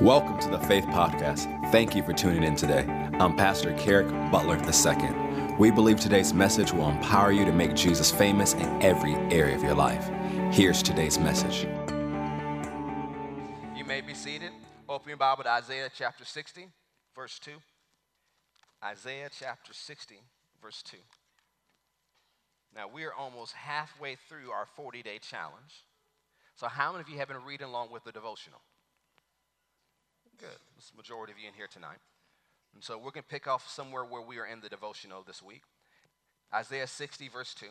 Welcome 0.00 0.40
to 0.40 0.48
the 0.48 0.58
Faith 0.58 0.86
Podcast. 0.86 1.70
Thank 1.70 1.94
you 1.94 2.02
for 2.02 2.12
tuning 2.12 2.42
in 2.42 2.56
today. 2.56 2.82
I'm 3.20 3.36
Pastor 3.36 3.72
Kerrick 3.74 4.08
Butler 4.28 4.56
II. 4.56 5.56
We 5.56 5.70
believe 5.70 6.00
today's 6.00 6.34
message 6.34 6.72
will 6.72 6.88
empower 6.88 7.30
you 7.30 7.44
to 7.44 7.52
make 7.52 7.74
Jesus 7.74 8.10
famous 8.10 8.54
in 8.54 8.82
every 8.82 9.14
area 9.32 9.54
of 9.54 9.62
your 9.62 9.76
life. 9.76 10.10
Here's 10.52 10.82
today's 10.82 11.20
message. 11.20 11.68
You 13.76 13.84
may 13.84 14.00
be 14.00 14.14
seated. 14.14 14.50
Open 14.88 15.10
your 15.10 15.16
Bible 15.16 15.44
to 15.44 15.50
Isaiah 15.50 15.88
chapter 15.96 16.24
60, 16.24 16.66
verse 17.14 17.38
2. 17.38 17.52
Isaiah 18.84 19.30
chapter 19.38 19.72
60, 19.72 20.16
verse 20.60 20.82
2. 20.82 20.96
Now, 22.74 22.88
we 22.92 23.04
are 23.04 23.14
almost 23.14 23.52
halfway 23.52 24.16
through 24.28 24.50
our 24.50 24.66
40 24.74 25.04
day 25.04 25.20
challenge. 25.20 25.84
So, 26.56 26.66
how 26.66 26.90
many 26.90 27.02
of 27.02 27.08
you 27.08 27.18
have 27.18 27.28
been 27.28 27.44
reading 27.44 27.68
along 27.68 27.92
with 27.92 28.02
the 28.02 28.10
devotional? 28.10 28.60
Good. 30.38 30.58
The 30.76 30.96
majority 30.96 31.32
of 31.32 31.38
you 31.38 31.48
in 31.48 31.54
here 31.54 31.68
tonight. 31.70 31.98
And 32.74 32.82
so, 32.82 32.96
we're 32.96 33.12
going 33.12 33.22
to 33.22 33.28
pick 33.28 33.46
off 33.46 33.68
somewhere 33.68 34.04
where 34.04 34.22
we 34.22 34.38
are 34.38 34.46
in 34.46 34.60
the 34.60 34.68
devotional 34.68 35.22
this 35.22 35.42
week 35.42 35.62
Isaiah 36.52 36.86
60, 36.86 37.28
verse 37.28 37.54
2. 37.54 37.66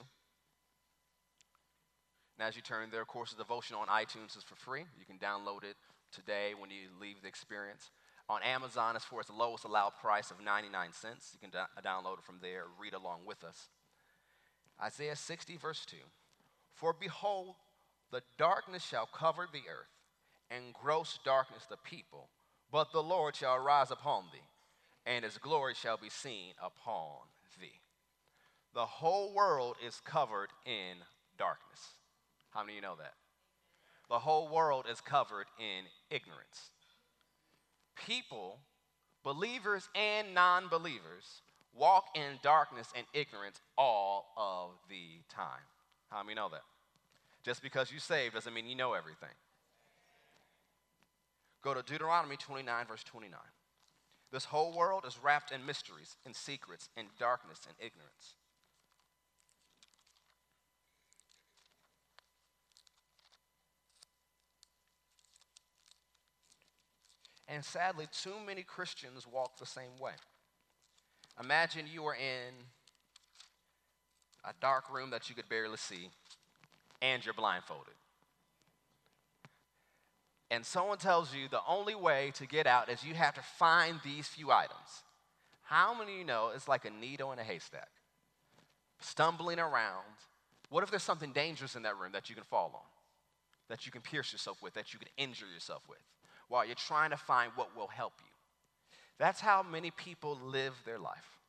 And 2.38 2.48
as 2.48 2.55
you 2.55 2.62
turn 2.62 2.89
there, 2.89 3.02
of 3.02 3.08
course, 3.08 3.31
the 3.31 3.38
devotional 3.38 3.81
on 3.81 3.88
iTunes 3.88 4.36
is 4.38 4.44
for 4.44 4.55
free. 4.55 4.84
You 4.98 5.05
can 5.05 5.17
download 5.17 5.63
it 5.63 5.76
today 6.12 6.53
when 6.58 6.70
you 6.70 6.89
leave 6.99 7.22
the 7.22 7.27
experience. 7.27 7.91
On 8.30 8.41
Amazon, 8.41 8.95
it's 8.95 9.05
for 9.05 9.22
its 9.22 9.30
lowest 9.30 9.66
allowed 9.66 9.91
price 10.02 10.31
of 10.31 10.41
99 10.44 10.94
cents. 10.94 11.31
You 11.34 11.39
can 11.39 11.50
do- 11.50 11.58
uh, 11.58 11.81
download 11.81 12.20
it 12.20 12.23
from 12.23 12.39
there, 12.41 12.66
read 12.80 12.94
along 12.94 13.25
with 13.25 13.44
us. 13.44 13.70
Isaiah 14.81 15.16
60, 15.16 15.58
verse 15.58 15.86
2 15.86 15.98
For 16.73 16.94
behold, 16.94 17.55
the 18.11 18.23
darkness 18.38 18.84
shall 18.84 19.05
cover 19.05 19.48
the 19.52 19.70
earth, 19.70 19.91
and 20.50 20.73
gross 20.73 21.20
darkness 21.23 21.66
the 21.66 21.77
people, 21.77 22.30
but 22.73 22.91
the 22.91 23.03
Lord 23.03 23.35
shall 23.35 23.55
arise 23.55 23.91
upon 23.91 24.23
thee, 24.33 24.39
and 25.05 25.23
his 25.23 25.38
glory 25.38 25.75
shall 25.75 25.95
be 25.95 26.09
seen 26.09 26.53
upon 26.61 27.19
thee. 27.61 27.79
The 28.73 28.85
whole 28.85 29.31
world 29.31 29.75
is 29.85 30.02
covered 30.03 30.49
in 30.66 30.97
darkness. 31.38 31.91
How 32.49 32.61
many 32.61 32.73
of 32.73 32.75
you 32.77 32.81
know 32.81 32.95
that? 32.97 33.13
The 34.09 34.17
whole 34.17 34.49
world 34.49 34.85
is 34.91 34.99
covered 35.01 35.45
in 35.59 35.85
ignorance. 36.09 36.71
People, 38.07 38.57
believers 39.23 39.88
and 39.94 40.33
non 40.33 40.67
believers, 40.67 41.44
walk 41.75 42.05
in 42.16 42.39
darkness 42.41 42.91
and 42.97 43.05
ignorance 43.13 43.61
all 43.77 44.33
of 44.35 44.71
the 44.89 45.21
time. 45.29 45.61
How 46.09 46.23
many 46.23 46.33
know 46.33 46.49
that? 46.49 46.63
Just 47.44 47.61
because 47.61 47.91
you 47.91 47.99
saved 47.99 48.33
doesn't 48.33 48.53
mean 48.53 48.67
you 48.67 48.75
know 48.75 48.94
everything. 48.94 49.29
Go 51.64 51.73
to 51.73 51.81
Deuteronomy 51.81 52.36
29, 52.36 52.86
verse 52.88 53.03
29. 53.03 53.39
This 54.31 54.45
whole 54.45 54.75
world 54.75 55.06
is 55.08 55.17
wrapped 55.23 55.52
in 55.52 55.66
mysteries, 55.66 56.17
in 56.25 56.33
secrets, 56.33 56.89
in 56.97 57.06
darkness, 57.17 57.61
and 57.67 57.75
ignorance. 57.80 58.36
And 67.47 67.64
sadly, 67.64 68.08
too 68.11 68.34
many 68.45 68.64
Christians 68.64 69.28
walk 69.31 69.58
the 69.58 69.66
same 69.66 69.95
way. 70.00 70.14
Imagine 71.39 71.86
you 71.91 72.06
are 72.06 72.16
in 72.16 72.53
a 74.44 74.53
dark 74.59 74.91
room 74.91 75.11
that 75.11 75.30
you 75.30 75.36
could 75.36 75.47
barely 75.47 75.78
see, 75.78 76.09
and 77.02 77.23
you're 77.23 77.34
blindfolded. 77.34 77.94
And 80.54 80.64
someone 80.64 81.00
tells 81.00 81.34
you 81.34 81.48
the 81.48 81.62
only 81.68 81.96
way 81.96 82.32
to 82.36 82.46
get 82.46 82.68
out 82.68 82.88
is 82.88 83.04
you 83.04 83.16
have 83.16 83.34
to 83.34 83.42
find 83.42 84.00
these 84.04 84.28
few 84.28 84.52
items. 84.52 85.02
How 85.64 85.98
many 85.98 86.12
of 86.12 86.19
you 86.19 86.25
know 86.25 86.52
it's 86.53 86.68
like 86.68 86.86
a 86.86 86.91
needle 86.91 87.31
in 87.31 87.40
a 87.40 87.44
haystack? 87.44 87.90
Stumbling 89.00 89.58
around. 89.58 90.13
What 90.69 90.84
if 90.84 90.92
there's 90.92 91.02
something 91.02 91.31
dangerous 91.31 91.75
in 91.75 91.81
that 91.84 91.97
room 91.97 92.12
that 92.12 92.30
you 92.30 92.36
can 92.36 92.44
fall 92.44 92.72
on, 92.75 92.88
that 93.68 93.88
you 93.88 93.92
can 93.92 94.02
pierce 94.02 94.31
yourself 94.31 94.62
with, 94.62 94.75
that 94.75 94.94
you 94.94 95.00
can 95.00 95.08
injure 95.18 95.47
yourself 95.52 95.81
with, 95.90 96.03
while 96.50 96.63
you're 96.63 96.75
trying 96.75 97.09
to 97.09 97.18
find 97.18 97.52
what 97.56 97.75
will 97.75 97.88
help 97.88 98.13
you? 98.19 98.31
That's 99.18 99.42
how 99.42 99.63
many 99.63 99.90
people 99.90 100.38
live 100.46 100.75
their 100.86 101.00
life 101.00 101.40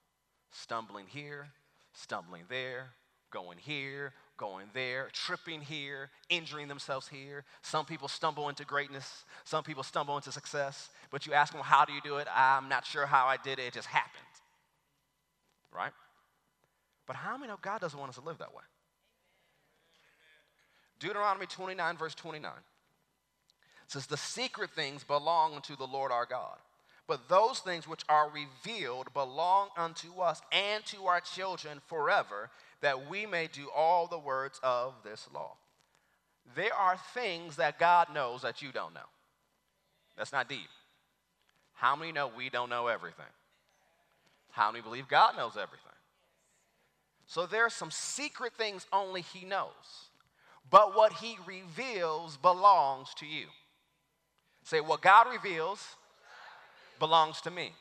stumbling 0.50 1.08
here, 1.08 1.48
stumbling 1.92 2.44
there, 2.48 2.92
going 3.34 3.58
here, 3.58 4.14
going 4.38 4.66
there, 4.72 5.08
tripping 5.12 5.60
here, 5.60 6.08
injuring 6.30 6.68
themselves 6.68 7.08
here. 7.08 7.44
Some 7.62 7.84
people 7.84 8.08
stumble 8.08 8.48
into 8.48 8.64
greatness, 8.64 9.24
some 9.44 9.64
people 9.64 9.82
stumble 9.82 10.16
into 10.16 10.32
success, 10.32 10.88
but 11.10 11.26
you 11.26 11.34
ask 11.34 11.52
them, 11.52 11.60
How 11.60 11.84
do 11.84 11.92
you 11.92 12.00
do 12.02 12.16
it? 12.16 12.28
I'm 12.34 12.68
not 12.68 12.86
sure 12.86 13.04
how 13.04 13.26
I 13.26 13.36
did 13.36 13.58
it, 13.58 13.66
it 13.66 13.74
just 13.74 13.88
happened. 13.88 14.22
Right? 15.74 15.92
But 17.06 17.16
how 17.16 17.36
many 17.36 17.48
know 17.48 17.58
God 17.60 17.80
doesn't 17.80 17.98
want 17.98 18.10
us 18.10 18.16
to 18.16 18.24
live 18.24 18.38
that 18.38 18.54
way? 18.54 18.62
Deuteronomy 21.00 21.46
29, 21.46 21.96
verse 21.96 22.14
29 22.14 22.50
says, 23.88 24.06
The 24.06 24.16
secret 24.16 24.70
things 24.70 25.04
belong 25.04 25.54
unto 25.54 25.76
the 25.76 25.86
Lord 25.86 26.12
our 26.12 26.24
God. 26.24 26.56
But 27.06 27.28
those 27.28 27.58
things 27.58 27.86
which 27.86 28.02
are 28.08 28.30
revealed 28.30 29.12
belong 29.12 29.68
unto 29.76 30.20
us 30.20 30.40
and 30.50 30.84
to 30.86 31.04
our 31.04 31.20
children 31.20 31.82
forever, 31.86 32.50
that 32.84 33.08
we 33.08 33.24
may 33.24 33.46
do 33.46 33.70
all 33.74 34.06
the 34.06 34.18
words 34.18 34.60
of 34.62 34.92
this 35.02 35.26
law. 35.34 35.52
There 36.54 36.74
are 36.74 36.98
things 37.14 37.56
that 37.56 37.78
God 37.78 38.08
knows 38.12 38.42
that 38.42 38.60
you 38.60 38.72
don't 38.72 38.92
know. 38.92 39.08
That's 40.18 40.32
not 40.32 40.50
deep. 40.50 40.68
How 41.72 41.96
many 41.96 42.12
know 42.12 42.30
we 42.36 42.50
don't 42.50 42.68
know 42.68 42.88
everything? 42.88 43.24
How 44.50 44.70
many 44.70 44.82
believe 44.82 45.08
God 45.08 45.34
knows 45.34 45.52
everything? 45.52 45.78
So 47.26 47.46
there 47.46 47.64
are 47.64 47.70
some 47.70 47.90
secret 47.90 48.52
things 48.52 48.86
only 48.92 49.22
He 49.22 49.46
knows. 49.46 50.10
But 50.70 50.94
what 50.94 51.14
He 51.14 51.38
reveals 51.46 52.36
belongs 52.36 53.14
to 53.14 53.26
you. 53.26 53.46
Say, 54.62 54.82
what 54.82 55.00
God 55.00 55.28
reveals 55.32 55.82
belongs 56.98 57.40
to 57.40 57.50
me. 57.50 57.72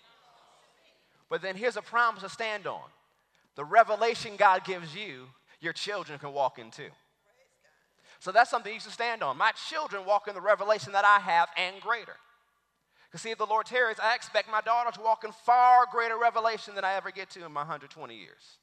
But 1.29 1.41
then 1.41 1.57
here's 1.57 1.75
a 1.75 1.81
promise 1.81 2.23
to 2.23 2.29
stand 2.29 2.67
on 2.67 2.79
the 3.55 3.65
revelation 3.65 4.35
God 4.37 4.63
gives 4.65 4.95
you, 4.95 5.27
your 5.59 5.73
children 5.73 6.19
can 6.19 6.33
walk 6.33 6.59
into. 6.59 6.83
So 8.19 8.31
that's 8.31 8.49
something 8.49 8.73
you 8.73 8.79
should 8.79 8.91
stand 8.91 9.21
on. 9.21 9.37
My 9.37 9.51
children 9.69 10.05
walk 10.05 10.27
in 10.27 10.33
the 10.33 10.41
revelation 10.41 10.93
that 10.93 11.05
I 11.05 11.19
have 11.19 11.49
and 11.57 11.81
greater. 11.81 12.15
Because 13.05 13.21
see, 13.21 13.31
if 13.31 13.37
the 13.37 13.45
Lord 13.45 13.65
tarries, 13.65 13.97
I 14.01 14.15
expect 14.15 14.49
my 14.49 14.61
daughter 14.61 14.91
to 14.91 15.01
walk 15.01 15.23
in 15.23 15.31
far 15.31 15.85
greater 15.91 16.17
revelation 16.17 16.73
than 16.73 16.85
I 16.85 16.95
ever 16.95 17.11
get 17.11 17.29
to 17.31 17.45
in 17.45 17.51
my 17.51 17.61
120 17.61 18.15
years. 18.15 18.57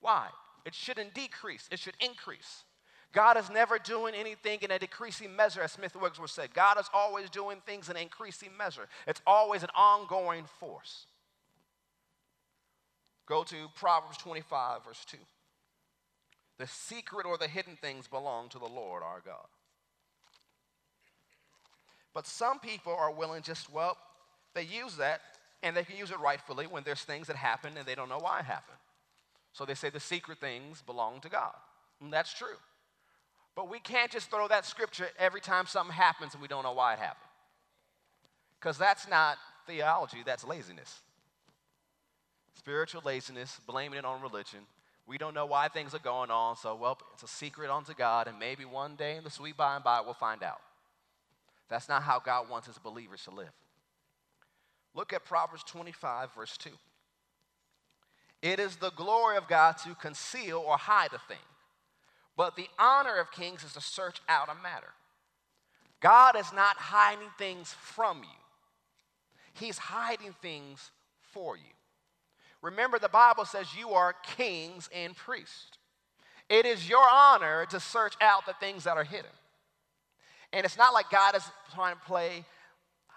Why? 0.00 0.26
It 0.66 0.74
shouldn't 0.74 1.14
decrease, 1.14 1.68
it 1.70 1.78
should 1.78 1.94
increase. 2.00 2.64
God 3.12 3.36
is 3.36 3.50
never 3.50 3.78
doing 3.78 4.14
anything 4.14 4.60
in 4.62 4.70
a 4.70 4.78
decreasing 4.78 5.34
measure, 5.34 5.62
as 5.62 5.72
Smith 5.72 5.96
Wigglesworth 5.96 6.30
said. 6.30 6.54
God 6.54 6.78
is 6.78 6.88
always 6.94 7.28
doing 7.28 7.58
things 7.66 7.88
in 7.88 7.96
an 7.96 8.02
increasing 8.02 8.50
measure. 8.56 8.88
It's 9.06 9.20
always 9.26 9.62
an 9.62 9.70
ongoing 9.76 10.44
force. 10.60 11.06
Go 13.30 13.44
to 13.44 13.68
Proverbs 13.76 14.16
25, 14.18 14.84
verse 14.84 15.04
2. 15.06 15.16
The 16.58 16.66
secret 16.66 17.24
or 17.24 17.38
the 17.38 17.46
hidden 17.46 17.78
things 17.80 18.08
belong 18.08 18.48
to 18.48 18.58
the 18.58 18.66
Lord 18.66 19.04
our 19.04 19.22
God. 19.24 19.46
But 22.12 22.26
some 22.26 22.58
people 22.58 22.92
are 22.92 23.12
willing 23.12 23.42
just, 23.42 23.72
well, 23.72 23.96
they 24.52 24.64
use 24.64 24.96
that 24.96 25.20
and 25.62 25.76
they 25.76 25.84
can 25.84 25.96
use 25.96 26.10
it 26.10 26.18
rightfully 26.18 26.66
when 26.66 26.82
there's 26.82 27.02
things 27.02 27.28
that 27.28 27.36
happen 27.36 27.74
and 27.78 27.86
they 27.86 27.94
don't 27.94 28.08
know 28.08 28.18
why 28.18 28.40
it 28.40 28.46
happened. 28.46 28.78
So 29.52 29.64
they 29.64 29.74
say 29.74 29.90
the 29.90 30.00
secret 30.00 30.38
things 30.38 30.82
belong 30.82 31.20
to 31.20 31.28
God. 31.28 31.54
And 32.00 32.12
that's 32.12 32.34
true. 32.34 32.58
But 33.54 33.70
we 33.70 33.78
can't 33.78 34.10
just 34.10 34.28
throw 34.28 34.48
that 34.48 34.66
scripture 34.66 35.06
every 35.20 35.40
time 35.40 35.66
something 35.66 35.94
happens 35.94 36.32
and 36.32 36.42
we 36.42 36.48
don't 36.48 36.64
know 36.64 36.72
why 36.72 36.94
it 36.94 36.98
happened. 36.98 37.30
Because 38.58 38.76
that's 38.76 39.06
not 39.06 39.38
theology, 39.68 40.18
that's 40.26 40.44
laziness. 40.44 41.00
Spiritual 42.54 43.02
laziness, 43.04 43.58
blaming 43.66 43.98
it 43.98 44.04
on 44.04 44.20
religion. 44.20 44.60
We 45.06 45.18
don't 45.18 45.34
know 45.34 45.46
why 45.46 45.68
things 45.68 45.94
are 45.94 45.98
going 45.98 46.30
on, 46.30 46.56
so, 46.56 46.76
well, 46.76 46.98
it's 47.14 47.22
a 47.22 47.28
secret 47.28 47.70
unto 47.70 47.94
God, 47.94 48.28
and 48.28 48.38
maybe 48.38 48.64
one 48.64 48.94
day 48.96 49.16
in 49.16 49.24
the 49.24 49.30
sweet 49.30 49.56
by 49.56 49.74
and 49.74 49.82
by 49.82 50.00
we'll 50.00 50.14
find 50.14 50.42
out. 50.42 50.60
That's 51.68 51.88
not 51.88 52.02
how 52.02 52.20
God 52.20 52.48
wants 52.48 52.66
his 52.66 52.78
believers 52.78 53.24
to 53.24 53.30
live. 53.30 53.52
Look 54.94 55.12
at 55.12 55.24
Proverbs 55.24 55.64
25, 55.64 56.34
verse 56.34 56.56
2. 56.58 56.70
It 58.42 58.58
is 58.58 58.76
the 58.76 58.90
glory 58.90 59.36
of 59.36 59.48
God 59.48 59.76
to 59.84 59.94
conceal 59.94 60.58
or 60.66 60.76
hide 60.76 61.12
a 61.12 61.18
thing, 61.28 61.44
but 62.36 62.56
the 62.56 62.68
honor 62.78 63.16
of 63.16 63.30
kings 63.30 63.64
is 63.64 63.74
to 63.74 63.80
search 63.80 64.20
out 64.28 64.48
a 64.48 64.62
matter. 64.62 64.92
God 66.00 66.36
is 66.36 66.52
not 66.52 66.76
hiding 66.76 67.28
things 67.38 67.72
from 67.72 68.18
you, 68.18 68.28
He's 69.54 69.78
hiding 69.78 70.34
things 70.40 70.90
for 71.20 71.56
you. 71.56 71.62
Remember, 72.62 72.98
the 72.98 73.08
Bible 73.08 73.44
says 73.44 73.66
you 73.78 73.90
are 73.90 74.14
kings 74.36 74.88
and 74.94 75.16
priests. 75.16 75.78
It 76.48 76.66
is 76.66 76.88
your 76.88 77.08
honor 77.08 77.64
to 77.70 77.80
search 77.80 78.14
out 78.20 78.44
the 78.44 78.54
things 78.54 78.84
that 78.84 78.96
are 78.96 79.04
hidden. 79.04 79.30
And 80.52 80.64
it's 80.64 80.76
not 80.76 80.92
like 80.92 81.10
God 81.10 81.36
is 81.36 81.44
trying 81.74 81.94
to 81.94 82.00
play 82.02 82.44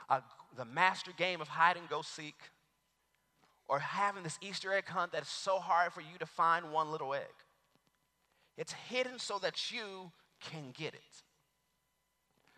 a, 0.10 0.22
the 0.56 0.66
master 0.66 1.12
game 1.18 1.42
of 1.42 1.48
hide 1.48 1.78
and 1.78 1.90
go 1.90 2.02
seek, 2.02 2.36
or 3.68 3.80
having 3.80 4.24
this 4.24 4.38
Easter 4.42 4.72
egg 4.72 4.86
hunt 4.88 5.12
that's 5.12 5.32
so 5.32 5.58
hard 5.58 5.94
for 5.94 6.02
you 6.02 6.18
to 6.20 6.26
find 6.26 6.72
one 6.72 6.92
little 6.92 7.14
egg. 7.14 7.24
It's 8.56 8.74
hidden 8.74 9.18
so 9.18 9.40
that 9.40 9.72
you 9.72 10.12
can 10.40 10.74
get 10.78 10.94
it. 10.94 11.02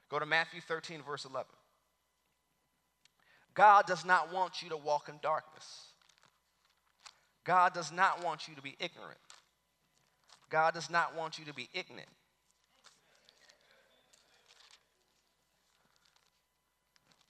Go 0.10 0.20
to 0.20 0.26
Matthew 0.26 0.60
13, 0.62 1.02
verse 1.02 1.26
11. 1.26 1.48
God 3.54 3.86
does 3.86 4.04
not 4.04 4.34
want 4.34 4.62
you 4.62 4.70
to 4.70 4.78
walk 4.78 5.08
in 5.08 5.16
darkness. 5.22 5.94
God 7.46 7.74
does 7.74 7.92
not 7.92 8.24
want 8.24 8.48
you 8.48 8.56
to 8.56 8.62
be 8.62 8.76
ignorant. 8.80 9.20
God 10.50 10.74
does 10.74 10.90
not 10.90 11.16
want 11.16 11.40
you 11.40 11.46
to 11.46 11.54
be 11.54 11.70
ignorant. 11.74 12.10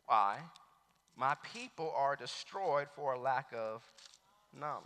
Why? 0.08 0.38
My 1.18 1.36
people 1.54 1.94
are 1.96 2.16
destroyed 2.16 2.88
for 2.96 3.14
a 3.14 3.20
lack 3.20 3.48
of 3.54 3.84
knowledge. 4.58 4.86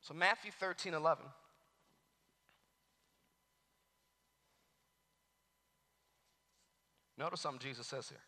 So, 0.00 0.14
Matthew 0.14 0.52
13 0.58 0.94
11. 0.94 1.24
Notice 7.18 7.40
something 7.40 7.60
Jesus 7.60 7.86
says 7.86 8.08
here. 8.08 8.18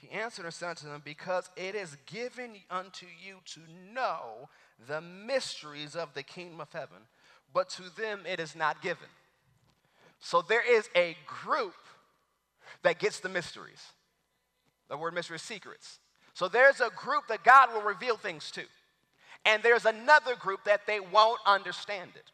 He 0.00 0.10
answered 0.10 0.46
and 0.46 0.54
said 0.54 0.78
to 0.78 0.86
them, 0.86 1.02
Because 1.04 1.50
it 1.56 1.74
is 1.74 1.96
given 2.06 2.52
unto 2.70 3.06
you 3.06 3.36
to 3.46 3.60
know 3.94 4.48
the 4.88 5.00
mysteries 5.00 5.94
of 5.94 6.14
the 6.14 6.22
kingdom 6.22 6.60
of 6.60 6.72
heaven, 6.72 6.98
but 7.52 7.68
to 7.70 7.82
them 7.96 8.20
it 8.26 8.40
is 8.40 8.56
not 8.56 8.80
given. 8.80 9.08
So 10.20 10.42
there 10.42 10.66
is 10.66 10.88
a 10.96 11.16
group 11.26 11.74
that 12.82 12.98
gets 12.98 13.20
the 13.20 13.28
mysteries. 13.28 13.82
The 14.88 14.96
word 14.96 15.14
mystery 15.14 15.36
is 15.36 15.42
secrets. 15.42 15.98
So 16.32 16.48
there's 16.48 16.80
a 16.80 16.90
group 16.96 17.24
that 17.28 17.44
God 17.44 17.72
will 17.72 17.82
reveal 17.82 18.16
things 18.16 18.50
to. 18.52 18.62
And 19.44 19.62
there's 19.62 19.84
another 19.84 20.34
group 20.36 20.64
that 20.64 20.86
they 20.86 21.00
won't 21.00 21.40
understand 21.46 22.10
it. 22.14 22.30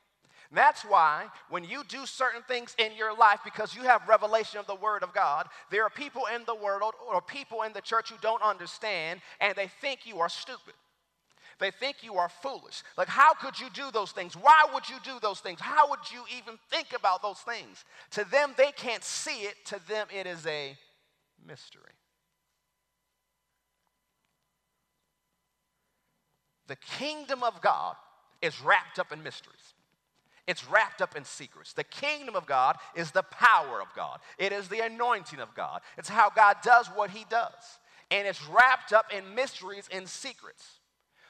That's 0.53 0.83
why 0.83 1.27
when 1.49 1.65
you 1.65 1.83
do 1.89 2.07
certain 2.07 2.43
things 2.43 2.75
in 2.79 2.95
your 2.97 3.17
life 3.17 3.41
because 3.45 3.75
you 3.75 3.83
have 3.83 4.09
revelation 4.09 4.61
of 4.61 4.67
the 4.67 4.75
Word 4.75 5.03
of 5.03 5.13
God, 5.13 5.49
there 5.71 5.83
are 5.83 5.91
people 5.91 6.23
in 6.35 6.43
the 6.47 6.55
world 6.55 6.95
or 7.11 7.21
people 7.21 7.63
in 7.63 7.73
the 7.73 7.81
church 7.81 8.11
who 8.11 8.17
don't 8.21 8.43
understand 8.43 9.21
and 9.41 9.55
they 9.57 9.69
think 9.81 10.07
you 10.07 10.21
are 10.21 10.29
stupid. 10.29 10.75
They 11.59 11.71
think 11.71 12.03
you 12.03 12.17
are 12.17 12.29
foolish. 12.29 12.83
Like, 12.99 13.09
how 13.09 13.33
could 13.33 13.59
you 13.59 13.69
do 13.73 13.91
those 13.91 14.13
things? 14.13 14.35
Why 14.37 14.67
would 14.75 14.89
you 14.89 14.97
do 15.03 15.19
those 15.23 15.41
things? 15.41 15.59
How 15.59 15.89
would 15.89 16.11
you 16.13 16.23
even 16.37 16.59
think 16.71 16.89
about 16.95 17.23
those 17.23 17.39
things? 17.39 17.85
To 18.11 18.25
them, 18.31 18.53
they 18.59 18.73
can't 18.73 19.03
see 19.03 19.43
it. 19.43 19.55
To 19.67 19.81
them, 19.89 20.07
it 20.15 20.27
is 20.27 20.47
a 20.47 20.77
mystery. 21.47 21.83
The 26.67 26.77
kingdom 26.77 27.43
of 27.43 27.61
God 27.63 27.97
is 28.43 28.61
wrapped 28.61 28.99
up 28.99 29.13
in 29.13 29.23
mysteries. 29.23 29.56
It's 30.47 30.69
wrapped 30.69 31.03
up 31.03 31.17
in 31.17 31.25
secrets. 31.25 31.73
The 31.73 31.85
kingdom 31.85 32.37
of 32.37 32.47
God 32.47 32.77
is 32.95 33.11
the 33.11 33.25
power 33.25 33.81
of 33.81 33.89
God, 33.95 34.21
it 34.39 34.53
is 34.53 34.69
the 34.69 34.81
anointing 34.81 35.41
of 35.41 35.55
God. 35.55 35.81
It's 35.99 36.09
how 36.09 36.31
God 36.31 36.57
does 36.63 36.87
what 36.89 37.11
he 37.11 37.25
does. 37.29 37.79
And 38.11 38.29
it's 38.29 38.47
wrapped 38.47 38.93
up 38.93 39.13
in 39.13 39.35
mysteries 39.35 39.89
and 39.93 40.09
secrets. 40.09 40.65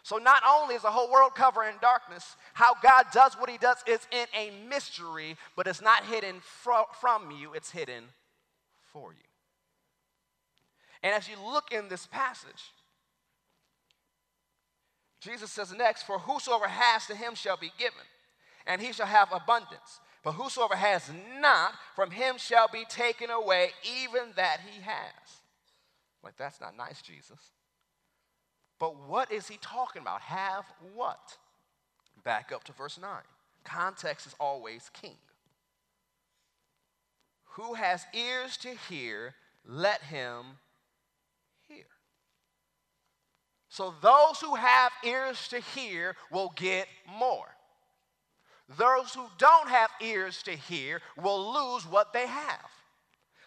So, 0.03 0.19
not 0.19 0.43
only 0.49 0.75
is 0.75 0.83
the 0.83 0.91
whole 0.91 1.11
world 1.11 1.35
covered 1.35 1.65
in 1.65 1.75
darkness, 1.81 2.37
how 2.53 2.75
God 2.83 3.07
does 3.13 3.35
what 3.35 3.51
he 3.51 3.59
does 3.59 3.79
is 3.89 4.01
in 4.13 4.27
a 4.39 4.53
mystery, 4.69 5.37
but 5.57 5.67
it's 5.67 5.81
not 5.81 6.05
hidden 6.05 6.37
fro- 6.41 6.87
from 7.01 7.31
you, 7.31 7.55
it's 7.55 7.71
hidden 7.71 8.05
for 8.93 9.13
you. 9.13 9.19
And 11.03 11.15
as 11.15 11.29
you 11.29 11.37
look 11.45 11.73
in 11.73 11.89
this 11.89 12.07
passage, 12.07 12.73
Jesus 15.21 15.51
says 15.51 15.73
next, 15.73 16.03
For 16.03 16.19
whosoever 16.19 16.69
has 16.69 17.07
to 17.07 17.17
him 17.17 17.35
shall 17.35 17.57
be 17.57 17.73
given 17.79 17.99
and 18.67 18.83
he 18.83 18.93
shall 18.93 19.07
have 19.07 19.33
abundance. 19.33 20.01
But 20.23 20.33
whosoever 20.33 20.75
has 20.75 21.11
not, 21.41 21.75
from 21.95 22.11
him 22.11 22.37
shall 22.37 22.69
be 22.73 22.85
taken 22.89 23.31
away 23.31 23.71
even 24.05 24.33
that 24.35 24.59
he 24.67 24.81
has. 24.83 25.41
Like, 26.23 26.37
that's 26.37 26.61
not 26.61 26.77
nice, 26.77 27.01
Jesus. 27.01 27.39
But 28.79 29.09
what 29.09 29.31
is 29.31 29.47
he 29.49 29.59
talking 29.61 30.03
about? 30.03 30.21
Have 30.23 30.65
what? 30.95 31.39
Back 32.25 32.51
up 32.53 32.65
to 32.65 32.73
verse 32.73 32.99
9. 33.01 33.09
Context 33.65 34.27
is 34.27 34.35
always 34.41 34.91
king. 34.93 35.17
Who 37.51 37.75
has 37.75 38.05
ears 38.13 38.57
to 38.59 38.75
hear, 38.89 39.35
let 39.65 40.03
him 40.03 40.45
hear. 41.69 41.87
So 43.69 43.95
those 44.03 44.41
who 44.41 44.57
have 44.57 44.93
ears 45.05 45.49
to 45.49 45.61
hear 45.61 46.17
will 46.31 46.53
get 46.57 46.87
more. 47.19 47.56
Those 48.69 49.15
who 49.15 49.27
don't 49.39 49.69
have 49.69 49.91
ears 50.01 50.43
to 50.45 50.53
hear 50.53 51.01
will 51.17 51.53
lose 51.53 51.85
what 51.87 52.13
they 52.13 52.27
have. 52.27 52.71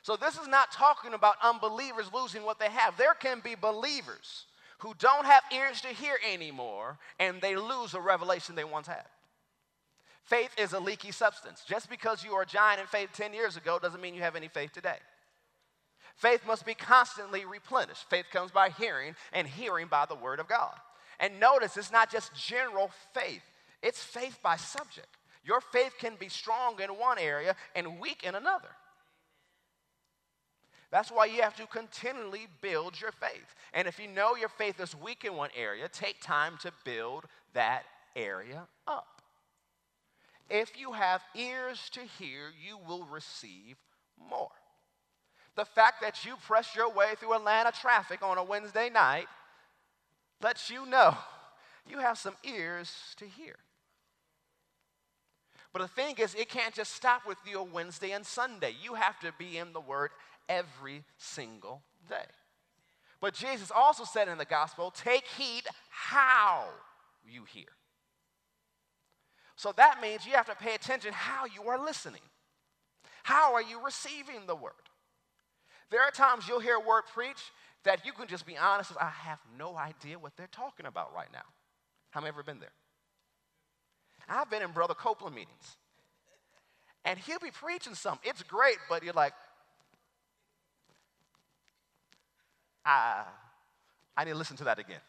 So, 0.02 0.16
this 0.16 0.38
is 0.38 0.48
not 0.48 0.72
talking 0.72 1.14
about 1.14 1.36
unbelievers 1.44 2.10
losing 2.14 2.44
what 2.44 2.58
they 2.58 2.70
have. 2.70 2.98
There 2.98 3.14
can 3.14 3.42
be 3.42 3.56
believers 3.56 4.46
who 4.80 4.94
don't 4.98 5.26
have 5.26 5.44
ears 5.54 5.82
to 5.82 5.90
hear 5.90 6.16
anymore 6.32 6.98
and 7.20 7.42
they 7.42 7.56
lose 7.56 7.94
a 7.94 8.00
revelation 8.00 8.56
they 8.56 8.64
once 8.64 8.88
had. 8.88 9.06
Faith 10.24 10.52
is 10.58 10.74
a 10.74 10.80
leaky 10.80 11.12
substance. 11.12 11.64
Just 11.68 11.90
because 11.90 12.24
you 12.24 12.34
were 12.34 12.44
a 12.44 12.46
giant 12.46 12.80
in 12.80 12.88
faith 12.88 13.10
10 13.14 13.34
years 13.34 13.58
ago 13.58 13.78
doesn't 13.78 14.00
mean 14.00 14.14
you 14.14 14.22
have 14.22 14.36
any 14.36 14.48
faith 14.48 14.72
today. 14.72 14.98
Faith 16.16 16.42
must 16.46 16.66
be 16.66 16.74
constantly 16.74 17.46
replenished. 17.46 18.10
Faith 18.10 18.26
comes 18.32 18.52
by 18.52 18.70
hearing, 18.70 19.16
and 19.32 19.48
hearing 19.48 19.88
by 19.88 20.06
the 20.06 20.16
word 20.16 20.40
of 20.40 20.50
God. 20.50 20.76
And 21.20 21.40
notice, 21.40 21.78
it's 21.78 21.92
not 21.92 22.12
just 22.12 22.36
general 22.36 22.92
faith. 23.14 23.42
It's 23.82 24.04
faith 24.04 24.40
by 24.44 24.58
subject. 24.58 25.08
Your 25.44 25.62
faith 25.62 25.94
can 26.00 26.16
be 26.20 26.30
strong 26.30 26.80
in 26.82 26.90
one 26.92 27.18
area 27.18 27.56
and 27.76 28.00
weak 28.00 28.24
in 28.24 28.36
another. 28.36 28.70
That's 30.92 31.12
why 31.12 31.26
you 31.26 31.42
have 31.42 31.56
to 31.58 31.68
continually 31.68 32.48
build 32.62 33.00
your 33.00 33.12
faith. 33.12 33.56
And 33.74 33.88
if 33.88 34.00
you 34.00 34.08
know 34.08 34.36
your 34.36 34.50
faith 34.50 34.80
is 34.80 34.96
weak 34.96 35.24
in 35.24 35.36
one 35.36 35.52
area, 35.56 35.88
take 35.88 36.20
time 36.22 36.58
to 36.62 36.72
build 36.84 37.26
that 37.54 37.84
area 38.16 38.68
up. 38.88 39.22
If 40.50 40.80
you 40.80 40.94
have 40.94 41.22
ears 41.36 41.90
to 41.92 42.02
hear, 42.02 42.52
you 42.66 42.80
will 42.88 43.04
receive 43.06 43.78
more. 44.30 44.50
The 45.56 45.66
fact 45.66 46.02
that 46.02 46.26
you 46.26 46.36
press 46.48 46.76
your 46.76 46.92
way 46.92 47.14
through 47.18 47.36
Atlanta 47.36 47.72
traffic 47.72 48.24
on 48.24 48.38
a 48.38 48.44
Wednesday 48.44 48.90
night 48.90 49.28
lets 50.42 50.70
you 50.72 50.86
know 50.88 51.16
you 51.88 52.00
have 52.00 52.18
some 52.18 52.36
ears 52.44 52.92
to 53.18 53.26
hear. 53.26 53.56
But 55.72 55.82
the 55.84 55.88
thing 55.88 56.16
is, 56.18 56.34
it 56.36 56.50
can't 56.50 56.74
just 56.74 56.94
stop 56.94 57.28
with 57.28 57.38
you 57.46 57.62
Wednesday 57.62 58.12
and 58.12 58.26
Sunday. 58.26 58.74
You 58.82 58.96
have 58.96 59.20
to 59.20 59.32
be 59.38 59.58
in 59.58 59.74
the 59.74 59.80
Word 59.80 60.10
every 60.48 61.04
single 61.18 61.84
day. 62.08 62.26
But 63.22 63.34
Jesus 63.34 63.72
also 63.76 64.04
said 64.04 64.28
in 64.28 64.38
the 64.38 64.46
gospel, 64.46 64.92
take 64.92 65.26
heed 65.38 65.64
how 65.90 66.66
you 67.24 67.44
hear. 67.44 67.66
So 69.56 69.74
that 69.76 70.02
means 70.02 70.26
you 70.26 70.34
have 70.34 70.48
to 70.48 70.56
pay 70.56 70.74
attention 70.74 71.12
how 71.14 71.44
you 71.46 71.70
are 71.70 71.84
listening. 71.84 72.22
How 73.24 73.54
are 73.54 73.62
you 73.62 73.84
receiving 73.84 74.48
the 74.48 74.56
word? 74.56 74.72
There 75.92 76.02
are 76.02 76.12
times 76.12 76.48
you'll 76.48 76.62
hear 76.62 76.76
a 76.76 76.80
word 76.88 77.04
preached 77.14 77.52
that 77.84 78.06
you 78.06 78.14
can 78.14 78.28
just 78.28 78.46
be 78.46 78.58
honest, 78.58 78.92
I 79.00 79.10
have 79.10 79.40
no 79.58 79.76
idea 79.76 80.18
what 80.18 80.36
they're 80.38 80.48
talking 80.48 80.86
about 80.86 81.14
right 81.14 81.32
now. 81.32 81.44
How 82.12 82.22
many 82.22 82.30
ever 82.30 82.44
been 82.44 82.60
there? 82.60 82.72
I've 84.30 84.50
been 84.50 84.62
in 84.62 84.72
Brother 84.72 84.94
Copeland 84.94 85.36
meetings. 85.36 85.78
And 87.06 87.18
he'll 87.18 87.40
be 87.40 87.52
preaching 87.52 87.96
something. 87.96 88.30
It's 88.30 88.44
great, 88.44 88.78
but 88.90 89.04
you're 89.04 89.14
like, 89.14 89.34
ah, 92.86 93.28
I 94.18 94.24
need 94.26 94.32
to 94.32 94.38
listen 94.38 94.58
to 94.58 94.66
that 94.66 94.80
again. 94.80 95.00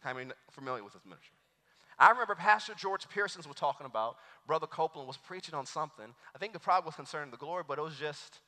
How 0.00 0.12
many 0.12 0.30
familiar 0.50 0.84
with 0.84 0.92
this 0.92 1.02
ministry? 1.04 1.32
I 1.98 2.10
remember 2.10 2.34
Pastor 2.34 2.74
George 2.76 3.08
Pearsons 3.08 3.46
was 3.46 3.56
talking 3.56 3.86
about 3.86 4.16
Brother 4.46 4.66
Copeland 4.66 5.06
was 5.06 5.16
preaching 5.16 5.54
on 5.54 5.64
something. 5.64 6.06
I 6.34 6.38
think 6.38 6.52
the 6.52 6.58
problem 6.58 6.86
was 6.86 6.96
concerning 6.96 7.30
the 7.30 7.36
glory, 7.36 7.62
but 7.66 7.78
it 7.78 7.82
was 7.82 7.96
just 7.96 8.40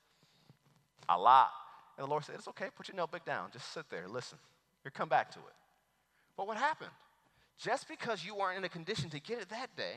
a 1.09 1.17
lot. 1.17 1.51
And 1.97 2.07
the 2.07 2.11
Lord 2.11 2.25
said, 2.25 2.35
It's 2.35 2.49
okay, 2.49 2.67
put 2.77 2.89
your 2.89 2.97
notebook 2.97 3.25
down. 3.25 3.51
Just 3.53 3.73
sit 3.73 3.89
there, 3.89 4.09
listen. 4.09 4.39
You'll 4.85 4.93
come 4.93 5.09
back 5.09 5.31
to 5.33 5.39
it. 5.39 5.55
But 6.37 6.47
what 6.47 6.57
happened? 6.57 6.91
Just 7.59 7.89
because 7.89 8.25
you 8.25 8.35
weren't 8.35 8.59
in 8.59 8.65
a 8.65 8.69
condition 8.69 9.11
to 9.11 9.21
get 9.21 9.41
it 9.41 9.49
that 9.49 9.75
day, 9.77 9.97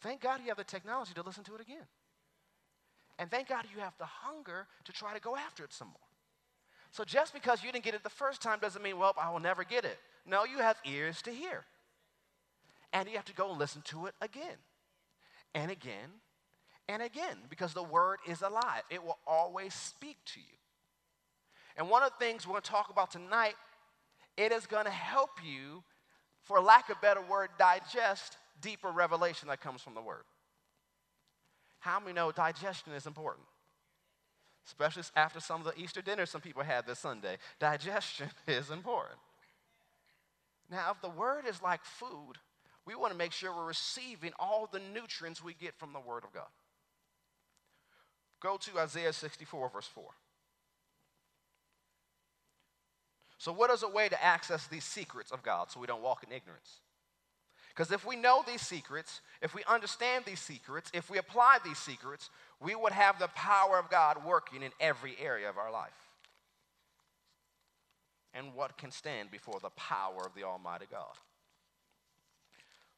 thank 0.00 0.20
God 0.20 0.40
you 0.42 0.48
have 0.48 0.56
the 0.56 0.64
technology 0.64 1.14
to 1.14 1.22
listen 1.22 1.44
to 1.44 1.54
it 1.54 1.60
again. 1.60 1.86
And 3.18 3.30
thank 3.30 3.48
God 3.48 3.64
you 3.72 3.80
have 3.80 3.94
the 3.98 4.06
hunger 4.06 4.66
to 4.84 4.92
try 4.92 5.14
to 5.14 5.20
go 5.20 5.36
after 5.36 5.64
it 5.64 5.72
some 5.72 5.88
more. 5.88 5.96
So 6.90 7.04
just 7.04 7.32
because 7.32 7.62
you 7.62 7.72
didn't 7.72 7.84
get 7.84 7.94
it 7.94 8.02
the 8.02 8.10
first 8.10 8.42
time 8.42 8.58
doesn't 8.60 8.82
mean, 8.82 8.98
well, 8.98 9.14
I 9.20 9.30
will 9.30 9.40
never 9.40 9.64
get 9.64 9.84
it. 9.84 9.98
No, 10.26 10.44
you 10.44 10.58
have 10.58 10.76
ears 10.84 11.22
to 11.22 11.30
hear. 11.30 11.64
And 12.92 13.08
you 13.08 13.16
have 13.16 13.24
to 13.24 13.34
go 13.34 13.50
and 13.50 13.58
listen 13.58 13.82
to 13.86 14.06
it 14.06 14.14
again 14.20 14.56
and 15.54 15.70
again 15.70 16.20
and 16.88 17.02
again 17.02 17.36
because 17.48 17.74
the 17.74 17.82
word 17.82 18.18
is 18.28 18.42
alive. 18.42 18.82
It 18.90 19.02
will 19.02 19.18
always 19.26 19.74
speak 19.74 20.18
to 20.26 20.40
you. 20.40 20.46
And 21.76 21.90
one 21.90 22.02
of 22.02 22.10
the 22.16 22.24
things 22.24 22.46
we're 22.46 22.52
going 22.52 22.62
to 22.62 22.70
talk 22.70 22.90
about 22.90 23.10
tonight, 23.10 23.54
it 24.36 24.52
is 24.52 24.66
going 24.66 24.84
to 24.84 24.90
help 24.90 25.30
you, 25.44 25.82
for 26.44 26.60
lack 26.60 26.88
of 26.90 26.98
a 26.98 27.00
better 27.00 27.22
word, 27.22 27.50
digest 27.58 28.36
deeper 28.60 28.90
revelation 28.90 29.48
that 29.48 29.60
comes 29.60 29.82
from 29.82 29.94
the 29.94 30.02
word. 30.02 30.24
How 31.80 32.00
many 32.00 32.12
know 32.12 32.32
digestion 32.32 32.92
is 32.92 33.06
important? 33.06 33.46
Especially 34.66 35.02
after 35.16 35.40
some 35.40 35.60
of 35.60 35.66
the 35.66 35.82
Easter 35.82 36.00
dinners 36.00 36.30
some 36.30 36.40
people 36.40 36.62
had 36.62 36.86
this 36.86 36.98
Sunday. 36.98 37.36
Digestion 37.58 38.28
is 38.46 38.70
important. 38.70 39.18
Now, 40.70 40.90
if 40.92 41.00
the 41.02 41.10
word 41.10 41.44
is 41.46 41.60
like 41.62 41.84
food, 41.84 42.34
we 42.86 42.94
want 42.94 43.12
to 43.12 43.18
make 43.18 43.32
sure 43.32 43.54
we're 43.54 43.66
receiving 43.66 44.32
all 44.38 44.68
the 44.70 44.80
nutrients 44.92 45.42
we 45.42 45.54
get 45.54 45.74
from 45.78 45.92
the 45.92 46.00
word 46.00 46.24
of 46.24 46.32
God. 46.32 46.48
Go 48.40 48.56
to 48.56 48.78
Isaiah 48.78 49.12
64, 49.12 49.70
verse 49.70 49.86
4. 49.86 50.04
So, 53.38 53.52
what 53.52 53.70
is 53.70 53.82
a 53.82 53.88
way 53.88 54.08
to 54.08 54.24
access 54.24 54.66
these 54.66 54.84
secrets 54.84 55.30
of 55.32 55.42
God 55.42 55.70
so 55.70 55.80
we 55.80 55.86
don't 55.86 56.02
walk 56.02 56.24
in 56.24 56.32
ignorance? 56.32 56.80
Because 57.74 57.90
if 57.90 58.06
we 58.06 58.14
know 58.14 58.44
these 58.46 58.62
secrets, 58.62 59.20
if 59.42 59.54
we 59.54 59.64
understand 59.68 60.24
these 60.24 60.38
secrets, 60.38 60.92
if 60.94 61.10
we 61.10 61.18
apply 61.18 61.58
these 61.64 61.78
secrets, 61.78 62.30
we 62.60 62.76
would 62.76 62.92
have 62.92 63.18
the 63.18 63.28
power 63.28 63.78
of 63.78 63.90
God 63.90 64.24
working 64.24 64.62
in 64.62 64.70
every 64.78 65.16
area 65.20 65.48
of 65.48 65.58
our 65.58 65.72
life. 65.72 65.90
And 68.32 68.54
what 68.54 68.78
can 68.78 68.92
stand 68.92 69.30
before 69.32 69.58
the 69.60 69.70
power 69.70 70.24
of 70.24 70.34
the 70.36 70.44
Almighty 70.44 70.86
God? 70.88 71.14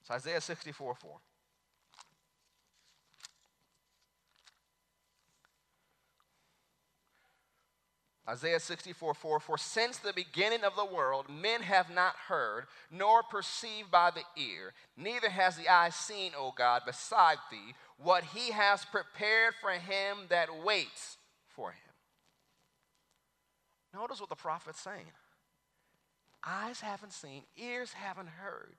So 0.07 0.15
Isaiah 0.15 0.41
64 0.41 0.95
4. 0.95 1.19
Isaiah 8.29 8.59
64 8.59 9.15
4 9.15 9.41
For 9.41 9.59
since 9.59 9.99
the 9.99 10.13
beginning 10.13 10.65
of 10.65 10.75
the 10.75 10.85
world, 10.85 11.27
men 11.31 11.63
have 11.63 11.91
not 11.91 12.17
heard, 12.29 12.67
nor 12.91 13.23
perceived 13.23 13.91
by 13.91 14.11
the 14.11 14.25
ear, 14.41 14.73
neither 14.97 15.31
has 15.31 15.57
the 15.57 15.69
eye 15.69 15.91
seen, 15.91 16.33
O 16.37 16.53
God, 16.57 16.83
beside 16.85 17.39
thee, 17.51 17.75
what 17.99 18.25
he 18.25 18.51
has 18.51 18.85
prepared 18.85 19.55
for 19.61 19.71
him 19.71 20.19
that 20.29 20.65
waits 20.65 21.19
for 21.49 21.71
him. 21.71 21.79
Notice 23.95 24.21
what 24.21 24.29
the 24.29 24.35
prophet's 24.35 24.81
saying. 24.81 25.13
Eyes 26.45 26.81
haven't 26.81 27.13
seen, 27.13 27.43
ears 27.57 27.93
haven't 27.93 28.29
heard 28.29 28.77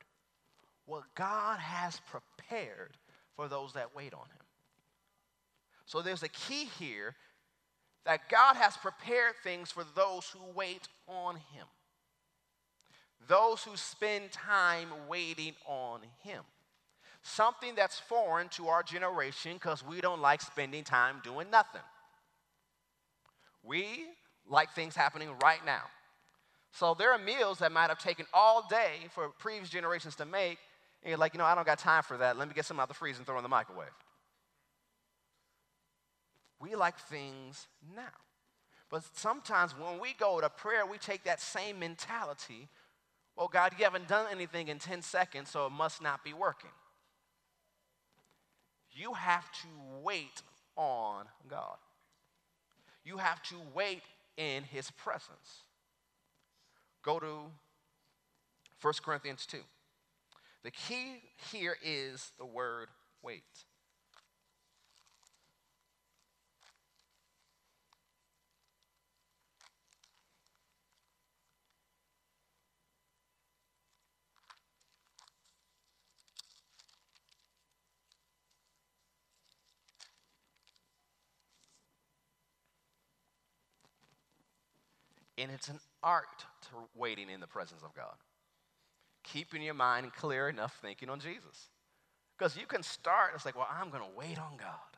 what 0.85 1.03
God 1.15 1.59
has 1.59 1.99
prepared 2.09 2.97
for 3.35 3.47
those 3.47 3.73
that 3.73 3.95
wait 3.95 4.13
on 4.13 4.21
him. 4.21 4.45
So 5.85 6.01
there's 6.01 6.23
a 6.23 6.29
key 6.29 6.65
here 6.79 7.15
that 8.07 8.29
God 8.29 8.55
has 8.55 8.77
prepared 8.77 9.33
things 9.43 9.69
for 9.69 9.83
those 9.93 10.29
who 10.29 10.39
wait 10.55 10.87
on 11.09 11.35
Him, 11.35 11.67
those 13.27 13.63
who 13.63 13.75
spend 13.75 14.31
time 14.31 14.87
waiting 15.09 15.53
on 15.67 15.99
Him. 16.23 16.41
Something 17.21 17.75
that's 17.75 17.99
foreign 17.99 18.47
to 18.49 18.69
our 18.69 18.81
generation 18.81 19.55
because 19.55 19.85
we 19.85 19.99
don't 19.99 20.21
like 20.21 20.41
spending 20.41 20.85
time 20.85 21.17
doing 21.21 21.51
nothing. 21.51 21.81
We 23.61 24.05
like 24.49 24.71
things 24.71 24.95
happening 24.95 25.27
right 25.43 25.59
now. 25.65 25.83
So 26.71 26.95
there 26.97 27.11
are 27.11 27.17
meals 27.17 27.59
that 27.59 27.73
might 27.73 27.89
have 27.89 27.99
taken 27.99 28.25
all 28.33 28.65
day 28.69 28.93
for 29.09 29.27
previous 29.37 29.69
generations 29.69 30.15
to 30.15 30.25
make, 30.25 30.59
and 31.03 31.09
you're 31.09 31.17
like, 31.17 31.33
you 31.33 31.39
know, 31.39 31.45
I 31.45 31.55
don't 31.55 31.65
got 31.65 31.79
time 31.79 32.03
for 32.03 32.15
that. 32.15 32.37
Let 32.37 32.47
me 32.47 32.53
get 32.53 32.63
some 32.63 32.79
out 32.79 32.83
of 32.83 32.89
the 32.89 32.95
freezer 32.95 33.17
and 33.17 33.27
throw 33.27 33.35
in 33.35 33.43
the 33.43 33.49
microwave. 33.49 33.89
We 36.59 36.75
like 36.75 36.97
things 36.97 37.67
now. 37.95 38.03
But 38.89 39.03
sometimes 39.13 39.73
when 39.77 39.99
we 39.99 40.13
go 40.13 40.39
to 40.41 40.49
prayer, 40.49 40.85
we 40.85 40.97
take 40.97 41.23
that 41.25 41.41
same 41.41 41.79
mentality. 41.79 42.69
Well, 43.35 43.47
God, 43.47 43.73
you 43.77 43.83
haven't 43.83 44.07
done 44.07 44.27
anything 44.31 44.69
in 44.69 44.79
10 44.79 45.01
seconds, 45.01 45.49
so 45.49 45.65
it 45.67 45.71
must 45.71 46.01
not 46.01 46.23
be 46.23 46.33
working. 46.33 46.71
You 48.91 49.13
have 49.13 49.51
to 49.61 49.67
wait 50.01 50.41
on 50.75 51.25
God. 51.47 51.77
You 53.03 53.17
have 53.17 53.43
to 53.43 53.55
wait 53.73 54.01
in 54.37 54.63
His 54.63 54.89
presence. 54.91 55.63
Go 57.03 57.19
to 57.19 57.51
1 58.81 58.93
Corinthians 59.03 59.45
2. 59.45 59.57
The 60.63 60.71
key 60.71 61.21
here 61.51 61.77
is 61.83 62.31
the 62.37 62.45
word 62.45 62.87
wait. 63.21 63.43
And 85.37 85.51
it's 85.51 85.67
an 85.67 85.79
art 86.01 86.45
to 86.63 86.69
waiting 86.95 87.29
in 87.29 87.39
the 87.39 87.47
presence 87.47 87.83
of 87.83 87.93
God. 87.93 88.15
Keeping 89.23 89.61
your 89.61 89.73
mind 89.73 90.13
clear 90.13 90.49
enough 90.49 90.77
thinking 90.81 91.09
on 91.09 91.19
Jesus. 91.19 91.69
Because 92.37 92.55
you 92.55 92.65
can 92.65 92.83
start, 92.83 93.31
it's 93.35 93.45
like, 93.45 93.55
well, 93.55 93.67
I'm 93.69 93.89
going 93.89 94.03
to 94.03 94.17
wait 94.17 94.39
on 94.39 94.57
God. 94.57 94.97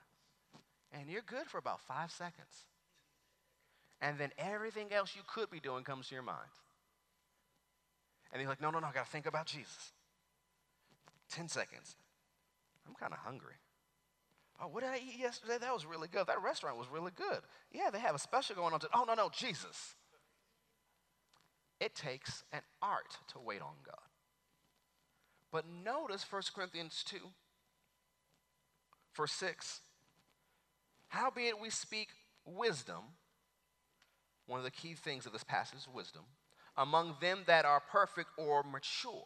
And 0.91 1.09
you're 1.09 1.21
good 1.21 1.47
for 1.47 1.57
about 1.57 1.79
five 1.81 2.11
seconds. 2.11 2.65
And 4.01 4.17
then 4.17 4.31
everything 4.37 4.91
else 4.91 5.13
you 5.15 5.21
could 5.27 5.49
be 5.49 5.59
doing 5.59 5.83
comes 5.83 6.07
to 6.07 6.15
your 6.15 6.23
mind. 6.23 6.37
And 8.31 8.41
you're 8.41 8.49
like, 8.49 8.61
no, 8.61 8.69
no, 8.71 8.79
no, 8.79 8.87
I 8.87 8.91
got 8.91 9.05
to 9.05 9.11
think 9.11 9.25
about 9.25 9.45
Jesus. 9.45 9.91
10 11.31 11.47
seconds. 11.47 11.95
I'm 12.87 12.95
kind 12.95 13.13
of 13.13 13.19
hungry. 13.19 13.55
Oh, 14.61 14.67
what 14.67 14.83
did 14.83 14.89
I 14.89 14.97
eat 14.97 15.19
yesterday? 15.19 15.57
That 15.59 15.73
was 15.73 15.85
really 15.85 16.07
good. 16.07 16.27
That 16.27 16.41
restaurant 16.43 16.77
was 16.77 16.87
really 16.91 17.11
good. 17.15 17.39
Yeah, 17.71 17.89
they 17.91 17.99
have 17.99 18.15
a 18.15 18.19
special 18.19 18.55
going 18.55 18.73
on. 18.73 18.79
Today. 18.79 18.91
oh, 18.93 19.05
no, 19.05 19.13
no, 19.13 19.29
Jesus. 19.33 19.95
It 21.79 21.95
takes 21.95 22.43
an 22.51 22.61
art 22.81 23.17
to 23.29 23.39
wait 23.39 23.61
on 23.61 23.75
God. 23.85 23.95
But 25.51 25.65
notice 25.83 26.25
1 26.29 26.41
Corinthians 26.53 27.03
2, 27.07 27.17
verse 29.15 29.31
6. 29.33 29.81
Howbeit 31.07 31.59
we 31.59 31.69
speak 31.69 32.09
wisdom, 32.45 33.03
one 34.45 34.59
of 34.59 34.65
the 34.65 34.71
key 34.71 34.93
things 34.93 35.25
of 35.25 35.33
this 35.33 35.43
passage 35.43 35.79
is 35.79 35.87
wisdom, 35.91 36.23
among 36.77 37.15
them 37.19 37.39
that 37.47 37.65
are 37.65 37.79
perfect 37.79 38.29
or 38.37 38.63
mature. 38.63 39.25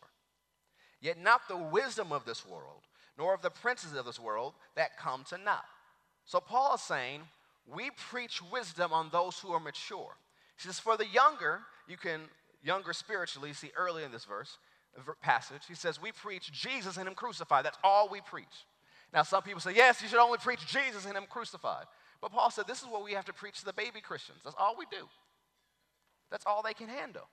Yet 1.01 1.21
not 1.21 1.47
the 1.49 1.57
wisdom 1.57 2.13
of 2.13 2.25
this 2.25 2.45
world, 2.47 2.83
nor 3.17 3.33
of 3.33 3.41
the 3.41 3.49
princes 3.49 3.93
of 3.93 4.05
this 4.05 4.19
world 4.19 4.53
that 4.75 4.97
come 4.97 5.25
to 5.29 5.37
naught. 5.37 5.65
So 6.25 6.39
Paul 6.39 6.75
is 6.75 6.81
saying, 6.81 7.21
we 7.67 7.89
preach 8.09 8.41
wisdom 8.51 8.93
on 8.93 9.09
those 9.11 9.39
who 9.39 9.51
are 9.51 9.59
mature. 9.59 10.15
He 10.57 10.67
says, 10.67 10.79
for 10.79 10.95
the 10.95 11.07
younger, 11.07 11.59
you 11.87 11.97
can 11.97 12.21
younger 12.63 12.93
spiritually, 12.93 13.53
see 13.53 13.71
early 13.75 14.03
in 14.03 14.11
this 14.11 14.25
verse, 14.25 14.57
passage, 15.21 15.63
he 15.67 15.75
says, 15.75 16.01
We 16.01 16.11
preach 16.11 16.51
Jesus 16.51 16.97
and 16.97 17.07
Him 17.07 17.15
crucified. 17.15 17.65
That's 17.65 17.77
all 17.83 18.09
we 18.09 18.21
preach. 18.21 18.65
Now, 19.13 19.23
some 19.23 19.43
people 19.43 19.61
say, 19.61 19.73
Yes, 19.75 20.01
you 20.01 20.07
should 20.07 20.19
only 20.19 20.37
preach 20.37 20.65
Jesus 20.67 21.05
and 21.05 21.17
Him 21.17 21.25
crucified. 21.29 21.85
But 22.21 22.31
Paul 22.31 22.51
said, 22.51 22.67
This 22.67 22.81
is 22.81 22.87
what 22.87 23.03
we 23.03 23.13
have 23.13 23.25
to 23.25 23.33
preach 23.33 23.59
to 23.59 23.65
the 23.65 23.73
baby 23.73 24.01
Christians. 24.01 24.39
That's 24.43 24.55
all 24.57 24.75
we 24.77 24.85
do. 24.91 25.07
That's 26.31 26.45
all 26.45 26.63
they 26.63 26.73
can 26.73 26.87
handle. 26.87 27.27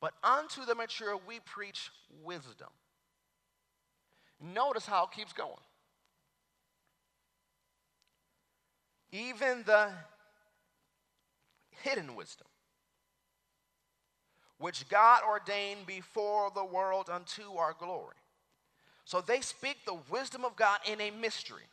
But 0.00 0.14
unto 0.22 0.64
the 0.64 0.74
mature, 0.74 1.18
we 1.26 1.40
preach 1.44 1.90
wisdom. 2.22 2.68
Notice 4.40 4.86
how 4.86 5.04
it 5.04 5.10
keeps 5.12 5.32
going. 5.32 5.52
Even 9.12 9.62
the 9.64 9.90
hidden 11.82 12.16
wisdom 12.16 12.48
which 14.64 14.88
God 14.88 15.20
ordained 15.28 15.84
before 15.84 16.50
the 16.54 16.64
world 16.64 17.10
unto 17.10 17.42
our 17.58 17.74
glory. 17.78 18.16
So 19.04 19.20
they 19.20 19.42
speak 19.42 19.76
the 19.84 19.98
wisdom 20.08 20.42
of 20.42 20.56
God 20.56 20.78
in 20.90 21.02
a 21.02 21.10
mystery, 21.10 21.68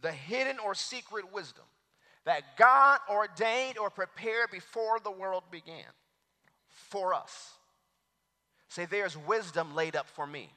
the 0.00 0.10
hidden 0.10 0.56
or 0.64 0.74
secret 0.74 1.30
wisdom 1.30 1.66
that 2.24 2.56
God 2.56 3.00
ordained 3.10 3.76
or 3.76 3.90
prepared 3.90 4.50
before 4.50 4.98
the 4.98 5.10
world 5.10 5.42
began 5.50 5.84
for 6.70 7.12
us. 7.12 7.50
Say, 8.68 8.86
there's 8.86 9.18
wisdom 9.18 9.74
laid 9.74 9.94
up 9.94 10.08
for 10.08 10.26
me. 10.26 10.48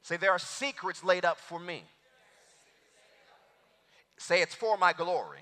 Say, 0.00 0.16
there 0.16 0.32
are 0.32 0.38
secrets 0.38 1.04
laid 1.04 1.26
up 1.26 1.36
for 1.36 1.60
me. 1.60 1.82
Say, 4.16 4.40
it's 4.40 4.54
for 4.54 4.78
my 4.78 4.94
glory. 4.94 5.40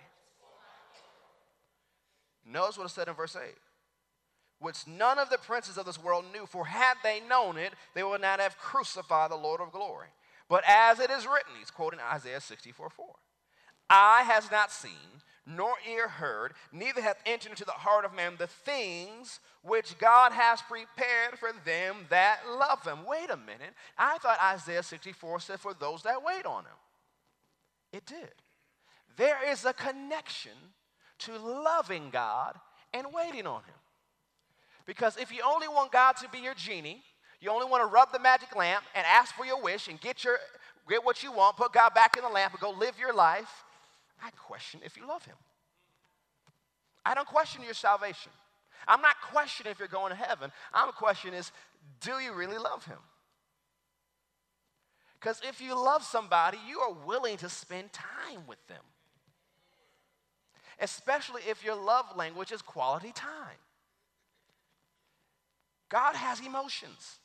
Notice 2.50 2.78
what 2.78 2.86
it 2.86 2.90
said 2.90 3.08
in 3.08 3.14
verse 3.14 3.36
8 3.36 3.54
which 4.60 4.86
none 4.86 5.18
of 5.18 5.30
the 5.30 5.38
princes 5.38 5.78
of 5.78 5.86
this 5.86 6.02
world 6.02 6.24
knew, 6.32 6.46
for 6.46 6.66
had 6.66 6.94
they 7.02 7.20
known 7.20 7.56
it, 7.56 7.72
they 7.94 8.02
would 8.02 8.20
not 8.20 8.40
have 8.40 8.58
crucified 8.58 9.30
the 9.30 9.36
Lord 9.36 9.60
of 9.60 9.72
glory. 9.72 10.08
But 10.48 10.64
as 10.66 10.98
it 10.98 11.10
is 11.10 11.26
written, 11.26 11.52
he's 11.58 11.70
quoting 11.70 12.00
Isaiah 12.00 12.40
64 12.40 12.90
4. 12.90 13.06
Eye 13.90 14.22
has 14.26 14.50
not 14.50 14.72
seen, 14.72 15.22
nor 15.46 15.74
ear 15.88 16.08
heard, 16.08 16.54
neither 16.72 17.00
hath 17.00 17.22
entered 17.24 17.50
into 17.50 17.64
the 17.64 17.72
heart 17.72 18.04
of 18.04 18.14
man 18.14 18.34
the 18.38 18.46
things 18.46 19.40
which 19.62 19.96
God 19.98 20.32
has 20.32 20.60
prepared 20.62 21.38
for 21.38 21.50
them 21.64 22.06
that 22.10 22.40
love 22.48 22.84
him. 22.84 23.06
Wait 23.06 23.30
a 23.30 23.36
minute. 23.36 23.74
I 23.96 24.18
thought 24.18 24.38
Isaiah 24.42 24.82
64 24.82 25.40
said 25.40 25.60
for 25.60 25.72
those 25.72 26.02
that 26.02 26.24
wait 26.24 26.44
on 26.44 26.64
him. 26.64 26.70
It 27.92 28.04
did. 28.04 28.32
There 29.16 29.38
is 29.50 29.64
a 29.64 29.72
connection 29.72 30.52
to 31.20 31.38
loving 31.38 32.10
God 32.10 32.54
and 32.92 33.06
waiting 33.12 33.46
on 33.46 33.62
him. 33.62 33.74
Because 34.86 35.16
if 35.16 35.32
you 35.32 35.42
only 35.46 35.68
want 35.68 35.92
God 35.92 36.12
to 36.16 36.28
be 36.28 36.38
your 36.38 36.54
genie, 36.54 37.02
you 37.40 37.50
only 37.50 37.66
want 37.66 37.82
to 37.82 37.86
rub 37.86 38.12
the 38.12 38.18
magic 38.18 38.56
lamp 38.56 38.84
and 38.94 39.04
ask 39.06 39.34
for 39.34 39.44
your 39.44 39.62
wish 39.62 39.88
and 39.88 40.00
get, 40.00 40.24
your, 40.24 40.38
get 40.88 41.04
what 41.04 41.22
you 41.22 41.30
want, 41.30 41.56
put 41.56 41.72
God 41.72 41.94
back 41.94 42.16
in 42.16 42.22
the 42.22 42.28
lamp 42.28 42.52
and 42.52 42.60
go 42.60 42.70
live 42.70 42.98
your 42.98 43.14
life, 43.14 43.64
I 44.22 44.30
question 44.30 44.80
if 44.84 44.96
you 44.96 45.06
love 45.06 45.24
him. 45.24 45.36
I 47.04 47.14
don't 47.14 47.28
question 47.28 47.62
your 47.62 47.74
salvation. 47.74 48.32
I'm 48.86 49.02
not 49.02 49.16
questioning 49.30 49.70
if 49.70 49.78
you're 49.78 49.88
going 49.88 50.10
to 50.10 50.16
heaven. 50.16 50.50
I'm 50.72 50.92
questioning 50.92 51.38
is, 51.38 51.52
do 52.00 52.12
you 52.12 52.32
really 52.32 52.58
love 52.58 52.84
him? 52.84 52.98
Because 55.20 55.40
if 55.46 55.60
you 55.60 55.74
love 55.74 56.04
somebody, 56.04 56.58
you 56.68 56.80
are 56.80 56.92
willing 56.92 57.36
to 57.38 57.48
spend 57.48 57.92
time 57.92 58.46
with 58.46 58.64
them. 58.68 58.82
Especially 60.80 61.42
if 61.48 61.64
your 61.64 61.74
love 61.74 62.06
language 62.16 62.52
is 62.52 62.62
quality 62.62 63.12
time. 63.12 63.58
God 65.88 66.14
has 66.14 66.40
emotions. 66.44 67.18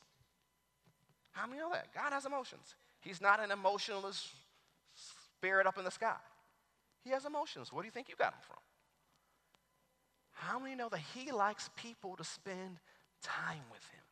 How 1.31 1.47
many 1.47 1.59
know 1.59 1.71
that? 1.71 1.93
God 1.93 2.13
has 2.13 2.25
emotions. 2.25 2.75
He's 3.01 3.21
not 3.21 3.39
an 3.39 3.51
emotionless 3.51 4.31
spirit 4.95 5.67
up 5.67 5.77
in 5.77 5.83
the 5.83 5.91
sky. 5.91 6.15
He 7.03 7.09
has 7.09 7.25
emotions. 7.25 7.73
Where 7.73 7.83
do 7.83 7.87
you 7.87 7.91
think 7.91 8.07
you 8.07 8.15
got 8.17 8.31
them 8.31 8.41
from? 8.47 8.57
How 10.31 10.59
many 10.59 10.75
know 10.75 10.89
that 10.89 11.01
He 11.13 11.31
likes 11.31 11.69
people 11.75 12.15
to 12.15 12.23
spend 12.23 12.79
time 13.21 13.61
with 13.71 13.83
Him? 13.89 14.03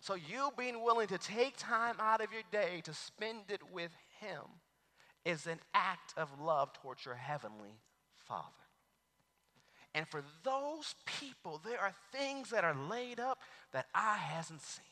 So, 0.00 0.14
you 0.14 0.50
being 0.58 0.82
willing 0.82 1.06
to 1.08 1.18
take 1.18 1.54
time 1.56 1.94
out 2.00 2.20
of 2.20 2.32
your 2.32 2.42
day 2.50 2.82
to 2.84 2.92
spend 2.92 3.50
it 3.50 3.60
with 3.72 3.92
Him 4.20 4.40
is 5.24 5.46
an 5.46 5.60
act 5.74 6.14
of 6.16 6.28
love 6.40 6.72
towards 6.72 7.04
your 7.04 7.14
Heavenly 7.14 7.78
Father. 8.26 8.46
And 9.94 10.08
for 10.08 10.22
those 10.42 10.94
people, 11.04 11.60
there 11.64 11.80
are 11.80 11.92
things 12.12 12.50
that 12.50 12.64
are 12.64 12.76
laid 12.90 13.20
up 13.20 13.38
that 13.72 13.86
eye 13.94 14.16
hasn't 14.16 14.62
seen. 14.62 14.84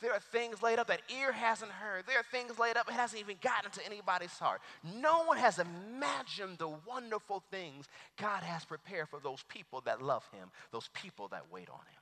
There 0.00 0.12
are 0.12 0.20
things 0.20 0.62
laid 0.62 0.78
up 0.78 0.86
that 0.86 1.02
ear 1.14 1.30
hasn't 1.30 1.70
heard. 1.70 2.06
There 2.06 2.18
are 2.18 2.24
things 2.30 2.58
laid 2.58 2.78
up 2.78 2.86
that 2.86 2.94
hasn't 2.94 3.20
even 3.20 3.36
gotten 3.42 3.70
to 3.72 3.84
anybody's 3.84 4.38
heart. 4.38 4.62
No 4.82 5.24
one 5.24 5.36
has 5.36 5.58
imagined 5.58 6.56
the 6.56 6.72
wonderful 6.86 7.42
things 7.50 7.86
God 8.16 8.42
has 8.42 8.64
prepared 8.64 9.10
for 9.10 9.20
those 9.22 9.42
people 9.48 9.82
that 9.82 10.00
love 10.00 10.26
Him, 10.32 10.50
those 10.72 10.88
people 10.94 11.28
that 11.28 11.52
wait 11.52 11.68
on 11.68 11.80
Him. 11.80 12.00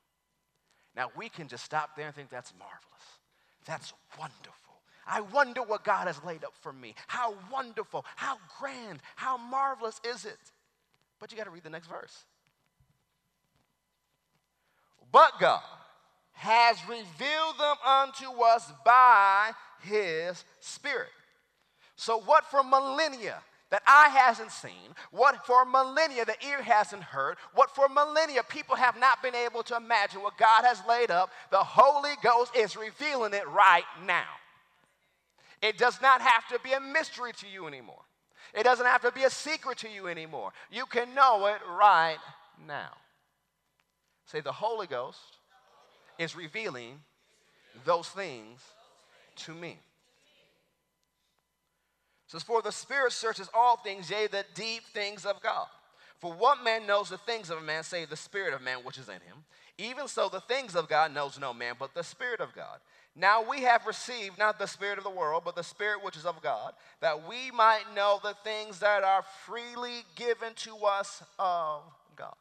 Now, 0.94 1.11
we 1.16 1.28
can 1.28 1.49
just 1.49 1.64
stop 1.64 1.97
there 1.97 2.06
and 2.06 2.14
think 2.14 2.30
that's 2.30 2.52
marvelous. 2.56 2.78
That's 3.66 3.92
wonderful. 4.16 4.77
I 5.08 5.22
wonder 5.22 5.62
what 5.62 5.84
God 5.84 6.06
has 6.06 6.22
laid 6.22 6.44
up 6.44 6.52
for 6.60 6.72
me. 6.72 6.94
How 7.06 7.34
wonderful, 7.50 8.04
how 8.16 8.36
grand, 8.60 9.00
how 9.16 9.38
marvelous 9.38 10.00
is 10.04 10.24
it? 10.24 10.38
But 11.18 11.32
you 11.32 11.38
got 11.38 11.44
to 11.44 11.50
read 11.50 11.64
the 11.64 11.70
next 11.70 11.88
verse. 11.88 12.24
But 15.10 15.32
God 15.40 15.62
has 16.32 16.78
revealed 16.88 17.58
them 17.58 17.76
unto 17.84 18.26
us 18.44 18.70
by 18.84 19.52
his 19.82 20.44
Spirit. 20.61 21.09
So, 21.96 22.20
what 22.20 22.44
for 22.44 22.62
millennia 22.62 23.42
that 23.70 23.83
eye 23.87 24.09
hasn't 24.09 24.52
seen, 24.52 24.94
what 25.11 25.44
for 25.46 25.64
millennia 25.64 26.24
the 26.24 26.37
ear 26.46 26.62
hasn't 26.62 27.02
heard, 27.02 27.37
what 27.54 27.74
for 27.74 27.88
millennia 27.88 28.42
people 28.42 28.76
have 28.76 28.98
not 28.98 29.22
been 29.22 29.35
able 29.35 29.62
to 29.64 29.76
imagine 29.76 30.22
what 30.22 30.38
God 30.38 30.64
has 30.64 30.80
laid 30.88 31.11
up, 31.11 31.30
the 31.50 31.59
Holy 31.59 32.14
Ghost 32.22 32.54
is 32.56 32.76
revealing 32.76 33.35
it 33.35 33.46
right 33.48 33.85
now. 34.06 34.26
It 35.62 35.79
does 35.79 36.01
not 36.01 36.21
have 36.21 36.47
to 36.49 36.59
be 36.61 36.73
a 36.73 36.81
mystery 36.81 37.33
to 37.38 37.47
you 37.49 37.66
anymore. 37.66 38.03
It 38.55 38.62
doesn't 38.62 38.87
have 38.87 39.03
to 39.03 39.12
be 39.12 39.25
a 39.25 39.31
secret 39.31 39.79
to 39.79 39.88
you 39.88 40.09
anymore. 40.09 40.53
You 40.71 40.87
can 40.87 41.14
know 41.14 41.47
it 41.47 41.61
right 41.79 42.18
now. 42.66 42.90
Say, 44.27 44.40
the 44.40 44.53
Holy 44.53 44.87
Ghost 44.87 45.38
is 46.18 46.37
revealing 46.37 47.01
those 47.85 48.09
things 48.09 48.61
to 49.37 49.55
me. 49.55 49.79
says, 52.27 52.42
For 52.42 52.61
the 52.61 52.73
Spirit 52.73 53.12
searches 53.12 53.49
all 53.55 53.77
things, 53.77 54.11
yea, 54.11 54.27
the 54.27 54.44
deep 54.55 54.85
things 54.92 55.25
of 55.25 55.40
God. 55.42 55.66
For 56.18 56.33
what 56.33 56.64
man 56.64 56.87
knows 56.87 57.11
the 57.11 57.18
things 57.18 57.49
of 57.49 57.59
a 57.59 57.62
man, 57.62 57.85
save 57.85 58.11
the 58.11 58.16
Spirit 58.16 58.53
of 58.53 58.61
man 58.61 58.79
which 58.79 58.99
is 58.99 59.09
in 59.09 59.14
him? 59.14 59.44
Even 59.79 60.09
so, 60.09 60.29
the 60.29 60.40
things 60.40 60.75
of 60.75 60.88
God 60.88 61.14
knows 61.14 61.38
no 61.38 61.55
man, 61.55 61.75
but 61.79 61.94
the 61.94 62.03
Spirit 62.03 62.40
of 62.40 62.53
God. 62.55 62.81
Now 63.18 63.42
we 63.42 63.62
have 63.62 63.85
received 63.85 64.38
not 64.38 64.61
the 64.61 64.66
Spirit 64.66 64.96
of 64.96 65.02
the 65.02 65.11
world, 65.11 65.42
but 65.44 65.57
the 65.57 65.64
Spirit 65.64 66.04
which 66.04 66.16
is 66.16 66.24
of 66.24 66.40
God, 66.40 66.72
that 67.00 67.28
we 67.28 67.50
might 67.50 67.83
know 67.94 68.20
the 68.22 68.37
things 68.44 68.78
that 68.78 69.02
are 69.02 69.24
freely 69.44 70.04
given 70.14 70.54
to 70.57 70.76
us 70.87 71.20
of 71.37 71.83
God. 72.14 72.37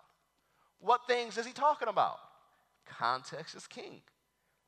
What 0.80 1.08
things 1.08 1.36
is 1.40 1.48
he 1.48 1.52
talking 1.52 1.88
about? 1.88 2.20
Context 2.86 3.56
is 3.56 3.66
king. 3.66 4.02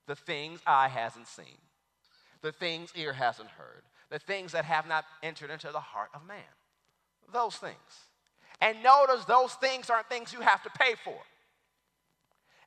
The 0.08 0.16
things 0.16 0.60
eye 0.66 0.88
hasn't 0.88 1.28
seen, 1.28 1.58
the 2.42 2.50
things 2.50 2.92
ear 2.96 3.12
hasn't 3.12 3.50
heard, 3.50 3.82
the 4.10 4.18
things 4.18 4.50
that 4.50 4.64
have 4.64 4.88
not 4.88 5.04
entered 5.22 5.50
into 5.50 5.70
the 5.70 5.78
heart 5.78 6.10
of 6.12 6.26
man. 6.26 6.38
Those 7.32 7.54
things. 7.54 7.76
And 8.60 8.82
notice 8.82 9.24
those 9.26 9.54
things 9.54 9.88
aren't 9.88 10.08
things 10.08 10.32
you 10.32 10.40
have 10.40 10.64
to 10.64 10.70
pay 10.70 10.96
for. 11.04 11.16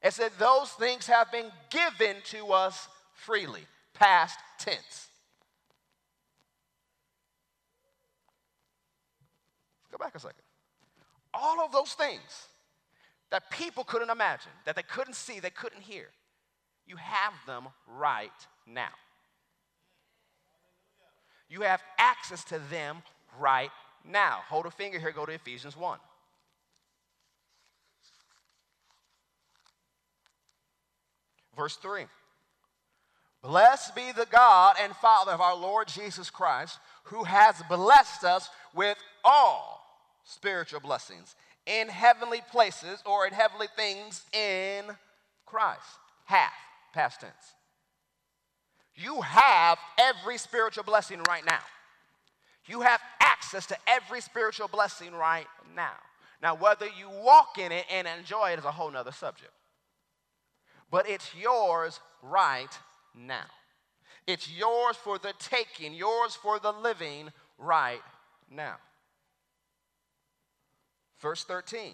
It 0.02 0.14
said 0.14 0.32
those 0.40 0.70
things 0.72 1.08
have 1.08 1.30
been 1.30 1.52
given 1.70 2.18
to 2.26 2.54
us 2.54 2.88
freely, 3.14 3.62
past 3.94 4.38
tense. 4.60 5.10
Go 9.92 9.98
back 9.98 10.16
a 10.16 10.20
second. 10.20 10.42
All 11.34 11.64
of 11.64 11.72
those 11.72 11.94
things 11.94 12.48
that 13.32 13.50
people 13.50 13.84
couldn't 13.84 14.10
imagine, 14.10 14.52
that 14.66 14.76
they 14.76 14.84
couldn't 14.84 15.16
see, 15.16 15.40
they 15.40 15.50
couldn't 15.50 15.82
hear. 15.82 16.08
You 16.86 16.96
have 16.98 17.34
them 17.48 17.68
right 17.88 18.32
now. 18.68 18.92
You 21.50 21.62
have 21.62 21.82
access 21.98 22.44
to 22.46 22.60
them 22.70 23.04
right 23.40 23.72
now. 24.04 24.40
Hold 24.50 24.66
a 24.66 24.72
finger 24.72 25.00
here, 25.00 25.12
go 25.12 25.26
to 25.26 25.32
Ephesians 25.32 25.78
1. 25.78 26.00
Verse 31.56 31.76
3. 31.76 32.06
Blessed 33.44 33.94
be 33.94 34.14
the 34.14 34.26
God 34.32 34.78
and 34.82 34.96
Father 34.96 35.34
of 35.34 35.42
our 35.42 35.56
Lord 35.56 35.90
Jesus 35.90 36.30
Christ, 36.30 36.80
who 37.04 37.26
has 37.26 37.62
blessed 37.68 38.24
us 38.24 38.50
with 38.74 38.98
all 39.24 39.86
spiritual 40.24 40.80
blessings 40.80 41.36
in 41.66 41.90
heavenly 41.90 42.42
places 42.52 43.04
or 43.06 43.28
in 43.28 43.34
heavenly 43.34 43.68
things 43.76 44.24
in 44.32 44.86
Christ. 45.46 45.82
Half, 46.24 46.54
past 46.94 47.20
tense. 47.20 47.34
You 48.96 49.20
have 49.22 49.78
every 50.00 50.38
spiritual 50.38 50.86
blessing 50.86 51.20
right 51.28 51.46
now. 51.46 51.60
You 52.66 52.80
have 52.82 53.02
access 53.20 53.66
to 53.68 53.78
every 53.88 54.22
spiritual 54.22 54.70
blessing 54.70 55.12
right 55.12 55.48
now. 55.76 55.98
Now, 56.42 56.56
whether 56.56 56.86
you 56.86 57.10
walk 57.10 57.58
in 57.58 57.74
it 57.74 57.86
and 57.92 58.08
enjoy 58.08 58.52
it 58.52 58.60
is 58.60 58.66
a 58.66 58.72
whole 58.72 58.90
nother 58.90 59.12
subject. 59.12 59.52
But 60.90 61.10
it's 61.10 61.30
yours 61.36 62.00
right 62.22 62.70
now. 63.16 63.46
It's 64.26 64.50
yours 64.50 64.96
for 64.96 65.18
the 65.18 65.34
taking, 65.40 65.94
yours 65.94 66.36
for 66.36 66.60
the 66.60 66.72
living 66.72 67.30
right 67.58 68.02
now. 68.50 68.76
Verse 71.20 71.44
13, 71.44 71.94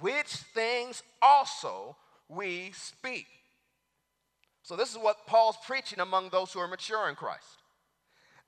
which 0.00 0.28
things 0.28 1.02
also 1.20 1.96
we 2.28 2.72
speak. 2.74 3.26
So, 4.62 4.76
this 4.76 4.90
is 4.90 4.98
what 4.98 5.26
Paul's 5.26 5.56
preaching 5.66 6.00
among 6.00 6.28
those 6.28 6.52
who 6.52 6.60
are 6.60 6.68
mature 6.68 7.08
in 7.08 7.16
Christ. 7.16 7.62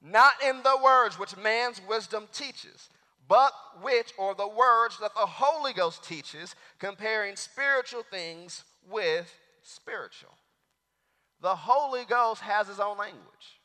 Not 0.01 0.33
in 0.47 0.63
the 0.63 0.79
words 0.83 1.19
which 1.19 1.37
man's 1.37 1.81
wisdom 1.89 2.29
teaches, 2.33 2.89
but 3.29 3.53
which, 3.83 4.13
or 4.19 4.35
the 4.35 4.49
words 4.49 4.99
that 5.01 5.15
the 5.15 5.27
Holy 5.27 5.73
Ghost 5.73 6.05
teaches, 6.05 6.55
comparing 6.79 7.37
spiritual 7.37 8.03
things 8.03 8.65
with 8.89 9.33
spiritual. 9.63 10.31
The 11.43 11.57
Holy 11.57 12.05
Ghost 12.05 12.41
has 12.43 12.69
his 12.69 12.79
own 12.79 12.97
language. 12.97 13.61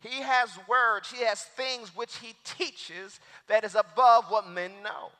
He 0.00 0.20
has 0.20 0.50
words, 0.68 1.10
he 1.10 1.24
has 1.24 1.42
things 1.42 1.96
which 1.96 2.16
he 2.18 2.34
teaches 2.44 3.18
that 3.48 3.64
is 3.64 3.74
above 3.74 4.26
what 4.28 4.46
men 4.46 4.70
know. 4.84 5.10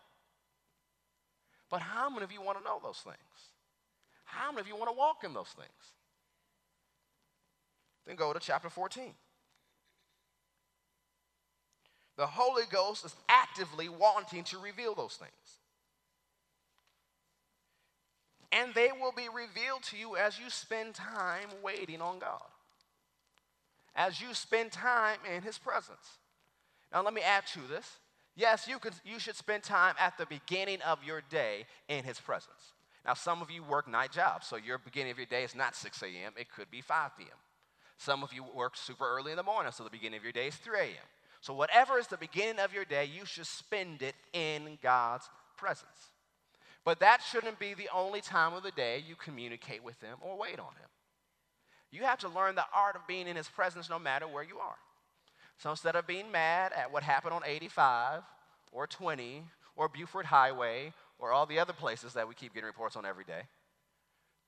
But 1.70 1.80
how 1.80 2.10
many 2.10 2.24
of 2.24 2.30
you 2.30 2.42
want 2.42 2.58
to 2.58 2.64
know 2.64 2.78
those 2.82 2.98
things? 2.98 3.16
How 4.24 4.52
many 4.52 4.60
of 4.60 4.68
you 4.68 4.76
want 4.76 4.90
to 4.90 4.96
walk 4.96 5.24
in 5.24 5.32
those 5.32 5.48
things? 5.48 5.68
Then 8.06 8.16
go 8.16 8.32
to 8.34 8.38
chapter 8.38 8.68
14. 8.68 9.14
The 12.16 12.26
Holy 12.26 12.64
Ghost 12.70 13.04
is 13.04 13.14
actively 13.28 13.88
wanting 13.88 14.44
to 14.44 14.58
reveal 14.58 14.94
those 14.94 15.14
things. 15.14 15.32
And 18.52 18.72
they 18.74 18.90
will 18.92 19.12
be 19.12 19.28
revealed 19.28 19.82
to 19.84 19.96
you 19.96 20.16
as 20.16 20.38
you 20.38 20.50
spend 20.50 20.94
time 20.94 21.48
waiting 21.62 22.00
on 22.00 22.18
God, 22.18 22.46
as 23.94 24.20
you 24.20 24.34
spend 24.34 24.72
time 24.72 25.18
in 25.34 25.42
His 25.42 25.58
presence. 25.58 26.18
Now, 26.92 27.02
let 27.02 27.14
me 27.14 27.22
add 27.22 27.46
to 27.54 27.60
this. 27.68 27.98
Yes, 28.36 28.68
you, 28.68 28.78
could, 28.78 28.92
you 29.04 29.18
should 29.18 29.36
spend 29.36 29.62
time 29.62 29.94
at 29.98 30.18
the 30.18 30.26
beginning 30.26 30.82
of 30.82 31.02
your 31.02 31.22
day 31.30 31.64
in 31.88 32.04
His 32.04 32.20
presence. 32.20 32.72
Now, 33.04 33.14
some 33.14 33.40
of 33.40 33.50
you 33.50 33.62
work 33.62 33.88
night 33.88 34.12
jobs, 34.12 34.46
so 34.46 34.56
your 34.56 34.78
beginning 34.78 35.12
of 35.12 35.18
your 35.18 35.26
day 35.26 35.44
is 35.44 35.54
not 35.54 35.74
6 35.74 36.02
a.m., 36.02 36.32
it 36.36 36.50
could 36.50 36.70
be 36.70 36.80
5 36.80 37.16
p.m. 37.16 37.28
Some 37.98 38.22
of 38.22 38.32
you 38.32 38.44
work 38.54 38.76
super 38.76 39.08
early 39.08 39.30
in 39.30 39.36
the 39.36 39.42
morning, 39.42 39.72
so 39.72 39.84
the 39.84 39.90
beginning 39.90 40.18
of 40.18 40.22
your 40.24 40.32
day 40.32 40.48
is 40.48 40.56
3 40.56 40.78
a.m. 40.78 41.08
So, 41.40 41.54
whatever 41.54 41.98
is 41.98 42.08
the 42.08 42.16
beginning 42.16 42.58
of 42.58 42.74
your 42.74 42.84
day, 42.84 43.04
you 43.04 43.24
should 43.24 43.46
spend 43.46 44.02
it 44.02 44.14
in 44.32 44.78
God's 44.82 45.28
presence. 45.56 46.10
But 46.86 47.00
that 47.00 47.20
shouldn't 47.20 47.58
be 47.58 47.74
the 47.74 47.90
only 47.94 48.22
time 48.22 48.54
of 48.54 48.62
the 48.62 48.70
day 48.70 49.04
you 49.06 49.14
communicate 49.16 49.84
with 49.84 50.00
Him 50.00 50.16
or 50.22 50.38
wait 50.38 50.58
on 50.58 50.72
Him. 50.80 50.88
You 51.90 52.04
have 52.04 52.20
to 52.20 52.28
learn 52.28 52.54
the 52.54 52.64
art 52.74 52.96
of 52.96 53.06
being 53.06 53.28
in 53.28 53.36
His 53.36 53.48
presence 53.48 53.90
no 53.90 53.98
matter 53.98 54.26
where 54.26 54.42
you 54.42 54.58
are. 54.58 54.78
So, 55.58 55.70
instead 55.70 55.96
of 55.96 56.06
being 56.06 56.30
mad 56.30 56.72
at 56.72 56.90
what 56.90 57.02
happened 57.02 57.34
on 57.34 57.42
85 57.44 58.22
or 58.72 58.86
20 58.86 59.42
or 59.74 59.88
Buford 59.88 60.26
Highway 60.26 60.94
or 61.18 61.32
all 61.32 61.44
the 61.44 61.58
other 61.58 61.74
places 61.74 62.14
that 62.14 62.28
we 62.28 62.34
keep 62.34 62.54
getting 62.54 62.66
reports 62.66 62.96
on 62.96 63.04
every 63.04 63.24
day, 63.24 63.42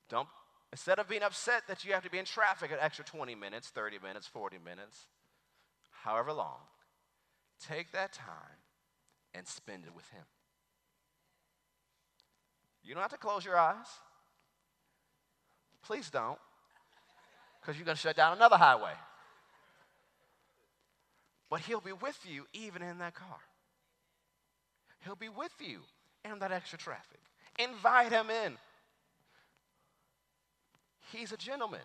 don't, 0.08 0.28
instead 0.72 0.98
of 0.98 1.08
being 1.08 1.22
upset 1.22 1.64
that 1.68 1.84
you 1.84 1.92
have 1.92 2.04
to 2.04 2.10
be 2.10 2.18
in 2.18 2.24
traffic 2.24 2.70
an 2.70 2.78
extra 2.80 3.04
20 3.04 3.34
minutes, 3.34 3.68
30 3.68 3.98
minutes, 4.02 4.26
40 4.26 4.58
minutes, 4.64 5.06
however 5.90 6.32
long, 6.32 6.58
Take 7.60 7.92
that 7.92 8.12
time 8.12 8.62
and 9.34 9.46
spend 9.46 9.84
it 9.84 9.94
with 9.94 10.08
Him. 10.10 10.24
You 12.88 12.94
don't 12.94 13.02
have 13.02 13.10
to 13.10 13.18
close 13.18 13.44
your 13.44 13.58
eyes. 13.58 13.86
Please 15.82 16.08
don't, 16.08 16.38
because 17.60 17.76
you're 17.76 17.84
going 17.84 17.96
to 17.96 18.00
shut 18.00 18.16
down 18.16 18.34
another 18.34 18.56
highway. 18.56 18.92
But 21.50 21.60
He'll 21.60 21.82
be 21.82 21.92
with 21.92 22.18
you 22.24 22.46
even 22.54 22.80
in 22.80 22.98
that 22.98 23.14
car. 23.14 23.36
He'll 25.04 25.16
be 25.16 25.28
with 25.28 25.52
you 25.60 25.80
in 26.24 26.38
that 26.38 26.50
extra 26.50 26.78
traffic. 26.78 27.20
Invite 27.58 28.10
Him 28.10 28.30
in. 28.30 28.56
He's 31.12 31.30
a 31.32 31.36
gentleman. 31.36 31.80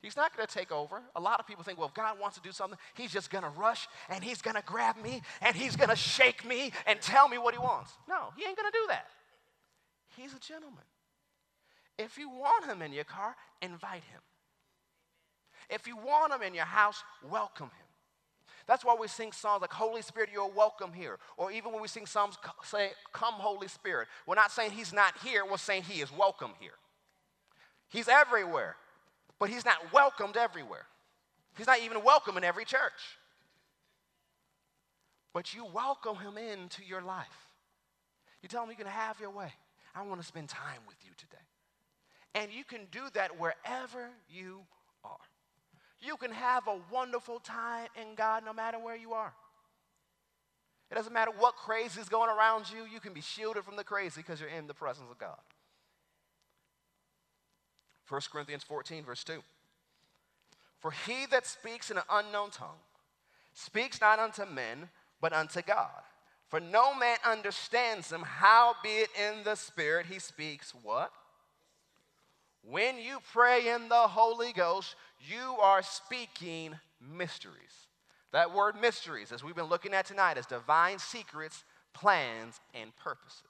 He's 0.00 0.16
not 0.16 0.34
going 0.34 0.46
to 0.46 0.52
take 0.52 0.72
over. 0.72 1.02
A 1.14 1.20
lot 1.20 1.40
of 1.40 1.46
people 1.46 1.62
think, 1.62 1.78
well, 1.78 1.88
if 1.88 1.94
God 1.94 2.18
wants 2.18 2.36
to 2.36 2.42
do 2.42 2.52
something, 2.52 2.78
he's 2.94 3.12
just 3.12 3.30
going 3.30 3.44
to 3.44 3.50
rush 3.50 3.86
and 4.08 4.24
he's 4.24 4.42
going 4.42 4.56
to 4.56 4.62
grab 4.62 4.96
me 4.96 5.22
and 5.42 5.54
he's 5.54 5.76
going 5.76 5.90
to 5.90 5.96
shake 5.96 6.44
me 6.44 6.72
and 6.86 7.00
tell 7.00 7.28
me 7.28 7.38
what 7.38 7.54
he 7.54 7.60
wants. 7.60 7.92
No, 8.08 8.32
he 8.36 8.44
ain't 8.44 8.56
going 8.56 8.70
to 8.70 8.78
do 8.78 8.86
that. 8.88 9.06
He's 10.16 10.34
a 10.34 10.38
gentleman. 10.38 10.84
If 11.98 12.18
you 12.18 12.28
want 12.28 12.66
him 12.66 12.82
in 12.82 12.92
your 12.92 13.04
car, 13.04 13.34
invite 13.60 14.04
him. 14.04 14.20
If 15.70 15.86
you 15.86 15.96
want 15.96 16.32
him 16.32 16.42
in 16.42 16.54
your 16.54 16.64
house, 16.64 17.02
welcome 17.28 17.66
him. 17.66 17.86
That's 18.66 18.84
why 18.84 18.96
we 18.98 19.08
sing 19.08 19.32
songs 19.32 19.60
like 19.60 19.72
Holy 19.72 20.02
Spirit, 20.02 20.30
you're 20.32 20.48
welcome 20.48 20.92
here. 20.92 21.18
Or 21.36 21.50
even 21.50 21.72
when 21.72 21.82
we 21.82 21.88
sing 21.88 22.06
songs, 22.06 22.36
say, 22.62 22.90
Come, 23.12 23.34
Holy 23.34 23.68
Spirit. 23.68 24.08
We're 24.26 24.36
not 24.36 24.52
saying 24.52 24.70
he's 24.72 24.92
not 24.92 25.14
here, 25.24 25.44
we're 25.44 25.56
saying 25.56 25.82
he 25.84 26.00
is 26.00 26.12
welcome 26.16 26.52
here. 26.60 26.74
He's 27.88 28.08
everywhere 28.08 28.76
but 29.42 29.50
he's 29.50 29.64
not 29.64 29.92
welcomed 29.92 30.36
everywhere. 30.36 30.86
He's 31.58 31.66
not 31.66 31.80
even 31.80 32.04
welcome 32.04 32.36
in 32.36 32.44
every 32.44 32.64
church. 32.64 33.18
But 35.34 35.52
you 35.52 35.64
welcome 35.64 36.14
him 36.14 36.38
into 36.38 36.84
your 36.84 37.02
life. 37.02 37.48
You 38.40 38.48
tell 38.48 38.62
him 38.62 38.70
you 38.70 38.76
can 38.76 38.86
have 38.86 39.18
your 39.18 39.30
way. 39.30 39.52
I 39.94 40.02
want 40.02 40.20
to 40.20 40.26
spend 40.26 40.48
time 40.48 40.80
with 40.86 40.96
you 41.04 41.10
today. 41.16 41.42
And 42.34 42.50
you 42.52 42.64
can 42.64 42.86
do 42.90 43.02
that 43.14 43.38
wherever 43.38 44.08
you 44.30 44.60
are. 45.04 45.18
You 46.00 46.16
can 46.16 46.32
have 46.32 46.66
a 46.66 46.78
wonderful 46.90 47.40
time 47.40 47.88
in 48.00 48.14
God 48.16 48.44
no 48.44 48.52
matter 48.52 48.78
where 48.78 48.96
you 48.96 49.12
are. 49.12 49.32
It 50.90 50.94
doesn't 50.94 51.12
matter 51.12 51.30
what 51.38 51.56
crazy 51.56 52.00
is 52.00 52.08
going 52.08 52.30
around 52.30 52.66
you, 52.70 52.84
you 52.92 53.00
can 53.00 53.12
be 53.12 53.20
shielded 53.20 53.64
from 53.64 53.76
the 53.76 53.84
crazy 53.84 54.20
because 54.20 54.40
you're 54.40 54.50
in 54.50 54.66
the 54.66 54.74
presence 54.74 55.08
of 55.10 55.18
God. 55.18 55.38
1 58.08 58.20
Corinthians 58.30 58.62
14, 58.62 59.04
verse 59.04 59.24
2. 59.24 59.42
For 60.80 60.90
he 60.90 61.26
that 61.30 61.46
speaks 61.46 61.90
in 61.90 61.96
an 61.96 62.02
unknown 62.10 62.50
tongue 62.50 62.80
speaks 63.54 64.00
not 64.00 64.18
unto 64.18 64.44
men, 64.44 64.88
but 65.20 65.32
unto 65.32 65.62
God. 65.62 66.02
For 66.52 66.60
no 66.60 66.94
man 66.94 67.16
understands 67.24 68.12
him, 68.12 68.20
howbeit 68.20 69.08
in 69.18 69.42
the 69.42 69.54
Spirit 69.54 70.04
he 70.04 70.18
speaks 70.18 70.74
what? 70.82 71.10
When 72.62 72.98
you 72.98 73.20
pray 73.32 73.68
in 73.68 73.88
the 73.88 73.94
Holy 73.94 74.52
Ghost, 74.52 74.94
you 75.26 75.56
are 75.62 75.82
speaking 75.82 76.78
mysteries. 77.00 77.86
That 78.32 78.52
word 78.54 78.74
mysteries, 78.78 79.32
as 79.32 79.42
we've 79.42 79.54
been 79.54 79.70
looking 79.70 79.94
at 79.94 80.04
tonight, 80.04 80.36
is 80.36 80.44
divine 80.44 80.98
secrets, 80.98 81.64
plans, 81.94 82.60
and 82.74 82.94
purposes. 82.96 83.40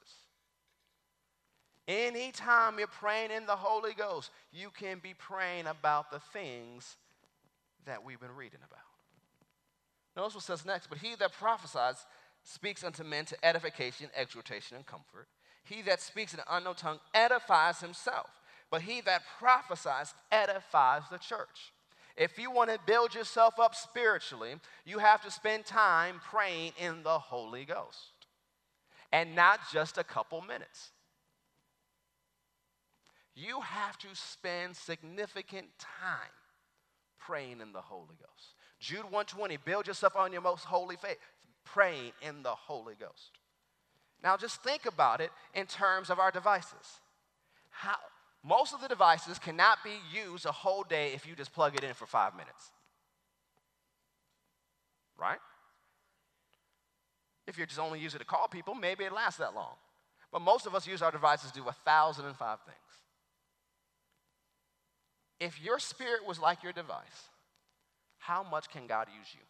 Anytime 1.89 2.77
you're 2.77 2.87
praying 2.87 3.31
in 3.31 3.45
the 3.45 3.57
Holy 3.57 3.93
Ghost, 3.93 4.31
you 4.53 4.69
can 4.69 4.99
be 4.99 5.13
praying 5.13 5.67
about 5.67 6.09
the 6.09 6.21
things 6.31 6.95
that 7.85 8.05
we've 8.05 8.21
been 8.21 8.37
reading 8.37 8.61
about. 8.65 8.79
Notice 10.15 10.35
what 10.35 10.43
says 10.45 10.65
next, 10.65 10.87
but 10.87 10.99
he 10.99 11.15
that 11.15 11.33
prophesies 11.33 12.05
speaks 12.43 12.83
unto 12.83 13.03
men 13.03 13.25
to 13.25 13.45
edification, 13.45 14.09
exhortation, 14.15 14.77
and 14.77 14.85
comfort. 14.85 15.27
He 15.63 15.81
that 15.83 16.01
speaks 16.01 16.33
in 16.33 16.39
an 16.39 16.45
unknown 16.49 16.75
tongue 16.75 16.99
edifies 17.13 17.79
himself, 17.79 18.29
but 18.69 18.81
he 18.81 19.01
that 19.01 19.21
prophesies 19.39 20.13
edifies 20.31 21.03
the 21.09 21.17
church. 21.17 21.73
If 22.15 22.37
you 22.37 22.51
want 22.51 22.69
to 22.69 22.79
build 22.85 23.15
yourself 23.15 23.59
up 23.59 23.73
spiritually, 23.73 24.55
you 24.85 24.99
have 24.99 25.23
to 25.23 25.31
spend 25.31 25.65
time 25.65 26.21
praying 26.23 26.73
in 26.77 27.01
the 27.03 27.17
Holy 27.17 27.65
Ghost. 27.65 28.11
And 29.11 29.35
not 29.35 29.59
just 29.71 29.97
a 29.97 30.03
couple 30.03 30.41
minutes 30.41 30.91
you 33.35 33.61
have 33.61 33.97
to 33.99 34.07
spend 34.13 34.75
significant 34.75 35.67
time 35.79 36.33
praying 37.19 37.61
in 37.61 37.71
the 37.71 37.81
Holy 37.81 38.15
Ghost. 38.19 38.55
Jude 38.79 39.03
120, 39.05 39.57
build 39.57 39.87
yourself 39.87 40.15
on 40.15 40.31
your 40.31 40.41
most 40.41 40.65
holy 40.65 40.97
faith, 40.97 41.17
praying 41.65 42.11
in 42.21 42.43
the 42.43 42.49
Holy 42.49 42.95
Ghost. 42.99 43.31
Now 44.23 44.37
just 44.37 44.61
think 44.63 44.85
about 44.85 45.21
it 45.21 45.31
in 45.53 45.65
terms 45.65 46.09
of 46.09 46.19
our 46.19 46.31
devices. 46.31 47.01
How, 47.69 47.95
most 48.43 48.73
of 48.73 48.81
the 48.81 48.87
devices 48.87 49.39
cannot 49.39 49.79
be 49.83 49.91
used 50.13 50.45
a 50.45 50.51
whole 50.51 50.83
day 50.83 51.11
if 51.13 51.27
you 51.27 51.35
just 51.35 51.53
plug 51.53 51.75
it 51.75 51.83
in 51.83 51.93
for 51.93 52.05
five 52.05 52.33
minutes. 52.33 52.71
Right? 55.17 55.39
If 57.47 57.57
you're 57.57 57.67
just 57.67 57.79
only 57.79 57.99
using 57.99 58.17
it 58.17 58.23
to 58.23 58.25
call 58.25 58.47
people, 58.47 58.73
maybe 58.73 59.03
it 59.03 59.13
lasts 59.13 59.39
that 59.39 59.53
long. 59.53 59.75
But 60.31 60.41
most 60.41 60.65
of 60.65 60.73
us 60.73 60.87
use 60.87 61.01
our 61.01 61.11
devices 61.11 61.51
to 61.51 61.59
do 61.59 61.67
a 61.67 61.73
thousand 61.85 62.25
and 62.25 62.35
five 62.35 62.59
things 62.65 62.77
if 65.43 65.61
your 65.61 65.77
spirit 65.77 66.25
was 66.25 66.39
like 66.39 66.63
your 66.63 66.71
device, 66.71 67.27
how 68.17 68.43
much 68.43 68.69
can 68.69 68.87
God 68.87 69.07
use 69.17 69.27
you? 69.33 69.41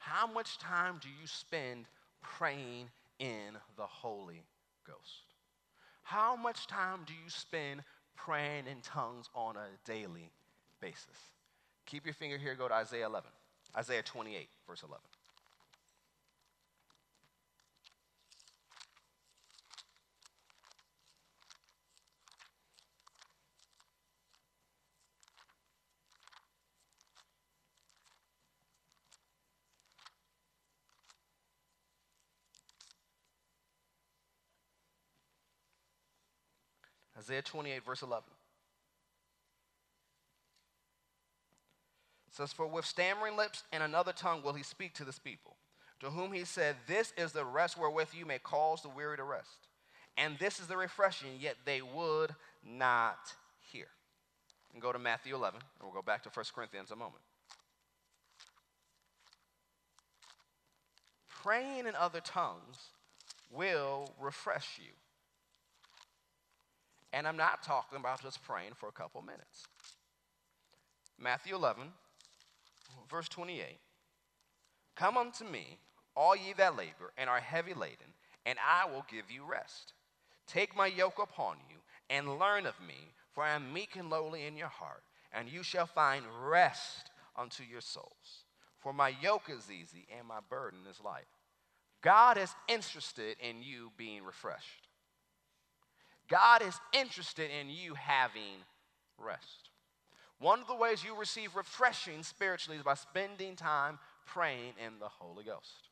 How 0.00 0.26
much 0.26 0.58
time 0.58 0.98
do 1.00 1.08
you 1.08 1.26
spend 1.26 1.86
praying 2.22 2.88
in 3.18 3.54
the 3.76 3.86
Holy 3.86 4.42
Ghost? 4.86 5.34
How 6.02 6.34
much 6.34 6.66
time 6.66 7.00
do 7.06 7.12
you 7.12 7.28
spend 7.28 7.82
praying 8.16 8.66
in 8.66 8.80
tongues 8.82 9.28
on 9.34 9.56
a 9.56 9.68
daily 9.84 10.32
basis? 10.80 11.06
Keep 11.84 12.06
your 12.06 12.14
finger 12.14 12.38
here, 12.38 12.54
go 12.54 12.66
to 12.66 12.74
Isaiah 12.74 13.06
11, 13.06 13.30
Isaiah 13.76 14.02
28, 14.02 14.48
verse 14.66 14.82
11. 14.82 14.98
Isaiah 37.30 37.42
28, 37.42 37.84
verse 37.84 38.02
11. 38.02 38.24
It 42.26 42.34
says, 42.34 42.52
For 42.52 42.66
with 42.66 42.84
stammering 42.84 43.36
lips 43.36 43.62
and 43.72 43.84
another 43.84 44.12
tongue 44.12 44.42
will 44.42 44.52
he 44.52 44.64
speak 44.64 44.94
to 44.94 45.04
this 45.04 45.20
people, 45.20 45.54
to 46.00 46.10
whom 46.10 46.32
he 46.32 46.44
said, 46.44 46.74
This 46.88 47.12
is 47.16 47.30
the 47.30 47.44
rest 47.44 47.78
wherewith 47.78 48.08
you 48.18 48.26
may 48.26 48.40
cause 48.40 48.82
the 48.82 48.88
weary 48.88 49.16
to 49.16 49.22
rest. 49.22 49.68
And 50.16 50.40
this 50.40 50.58
is 50.58 50.66
the 50.66 50.76
refreshing, 50.76 51.30
yet 51.38 51.54
they 51.64 51.82
would 51.82 52.34
not 52.66 53.34
hear. 53.60 53.86
and 54.72 54.82
go 54.82 54.92
to 54.92 54.98
Matthew 54.98 55.36
11, 55.36 55.60
and 55.60 55.86
we'll 55.86 55.94
go 55.94 56.02
back 56.02 56.24
to 56.24 56.30
1 56.30 56.46
Corinthians 56.52 56.90
in 56.90 56.94
a 56.94 56.98
moment. 56.98 57.22
Praying 61.28 61.86
in 61.86 61.94
other 61.94 62.20
tongues 62.20 62.88
will 63.52 64.10
refresh 64.20 64.80
you. 64.82 64.90
And 67.12 67.26
I'm 67.26 67.36
not 67.36 67.62
talking 67.62 67.98
about 67.98 68.22
just 68.22 68.42
praying 68.42 68.72
for 68.76 68.88
a 68.88 68.92
couple 68.92 69.20
minutes. 69.22 69.66
Matthew 71.18 71.54
11, 71.54 71.84
verse 73.10 73.28
28. 73.28 73.78
Come 74.96 75.16
unto 75.16 75.44
me, 75.44 75.78
all 76.16 76.36
ye 76.36 76.52
that 76.56 76.76
labor 76.76 77.12
and 77.18 77.28
are 77.28 77.40
heavy 77.40 77.74
laden, 77.74 78.14
and 78.46 78.58
I 78.58 78.90
will 78.90 79.04
give 79.10 79.30
you 79.30 79.44
rest. 79.44 79.92
Take 80.46 80.76
my 80.76 80.86
yoke 80.86 81.18
upon 81.22 81.56
you 81.68 81.76
and 82.08 82.38
learn 82.38 82.66
of 82.66 82.74
me, 82.86 83.12
for 83.32 83.44
I 83.44 83.54
am 83.54 83.72
meek 83.72 83.96
and 83.96 84.10
lowly 84.10 84.46
in 84.46 84.56
your 84.56 84.68
heart, 84.68 85.02
and 85.32 85.48
you 85.48 85.62
shall 85.62 85.86
find 85.86 86.24
rest 86.44 87.10
unto 87.36 87.62
your 87.62 87.80
souls. 87.80 88.44
For 88.78 88.92
my 88.92 89.14
yoke 89.22 89.50
is 89.50 89.70
easy 89.70 90.06
and 90.16 90.26
my 90.26 90.40
burden 90.48 90.80
is 90.90 91.00
light. 91.04 91.26
God 92.02 92.38
is 92.38 92.54
interested 92.66 93.36
in 93.40 93.62
you 93.62 93.92
being 93.96 94.24
refreshed. 94.24 94.88
God 96.30 96.62
is 96.62 96.78
interested 96.92 97.50
in 97.50 97.68
you 97.68 97.94
having 97.94 98.62
rest. 99.18 99.70
One 100.38 100.60
of 100.60 100.68
the 100.68 100.76
ways 100.76 101.04
you 101.04 101.18
receive 101.18 101.54
refreshing 101.56 102.22
spiritually 102.22 102.78
is 102.78 102.84
by 102.84 102.94
spending 102.94 103.56
time 103.56 103.98
praying 104.26 104.74
in 104.84 104.98
the 105.00 105.08
Holy 105.08 105.44
Ghost. 105.44 105.90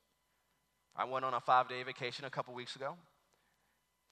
I 0.96 1.04
went 1.04 1.24
on 1.24 1.34
a 1.34 1.40
five 1.40 1.68
day 1.68 1.82
vacation 1.82 2.24
a 2.24 2.30
couple 2.30 2.54
weeks 2.54 2.76
ago. 2.76 2.96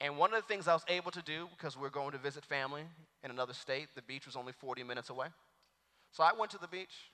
And 0.01 0.19
one 0.19 0.35
of 0.35 0.43
the 0.43 0.47
things 0.47 0.69
I 0.69 0.75
was 0.75 0.85
able 0.89 1.11
to 1.13 1.23
do, 1.23 1.49
because 1.57 1.77
we 1.77 1.87
are 1.87 1.91
going 1.91 2.13
to 2.13 2.19
visit 2.19 2.45
family 2.45 2.83
in 3.25 3.31
another 3.31 3.55
state, 3.55 3.89
the 3.95 4.03
beach 4.03 4.27
was 4.27 4.37
only 4.37 4.53
40 4.53 4.83
minutes 4.83 5.09
away. 5.09 5.29
So 6.13 6.23
I 6.23 6.33
went 6.39 6.51
to 6.51 6.59
the 6.59 6.69
beach, 6.69 7.11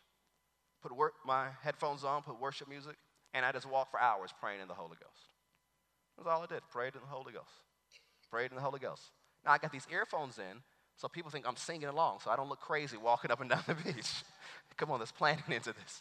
put 0.82 0.94
work, 0.94 1.12
my 1.24 1.46
headphones 1.62 2.02
on, 2.02 2.22
put 2.22 2.40
worship 2.40 2.68
music, 2.68 2.96
and 3.34 3.46
I 3.46 3.52
just 3.52 3.70
walked 3.70 3.92
for 3.92 4.00
hours 4.00 4.30
praying 4.40 4.60
in 4.60 4.68
the 4.68 4.74
Holy 4.74 4.96
Ghost. 5.00 5.30
That's 6.16 6.28
all 6.28 6.42
I 6.42 6.46
did, 6.46 6.62
prayed 6.70 6.94
in 6.94 7.00
the 7.00 7.06
Holy 7.06 7.32
Ghost. 7.32 7.50
Prayed 8.32 8.50
in 8.50 8.56
the 8.56 8.62
Holy 8.62 8.80
Ghost. 8.80 9.02
Now 9.44 9.52
I 9.52 9.58
got 9.58 9.70
these 9.70 9.86
earphones 9.92 10.38
in, 10.38 10.62
so 10.96 11.06
people 11.06 11.30
think 11.30 11.46
I'm 11.46 11.56
singing 11.56 11.88
along, 11.88 12.20
so 12.24 12.30
I 12.30 12.36
don't 12.36 12.48
look 12.48 12.60
crazy 12.60 12.96
walking 12.96 13.30
up 13.30 13.42
and 13.42 13.50
down 13.50 13.62
the 13.68 13.74
beach. 13.92 14.24
Come 14.78 14.90
on, 14.90 14.98
there's 14.98 15.12
planning 15.12 15.44
into 15.48 15.74
this. 15.74 16.00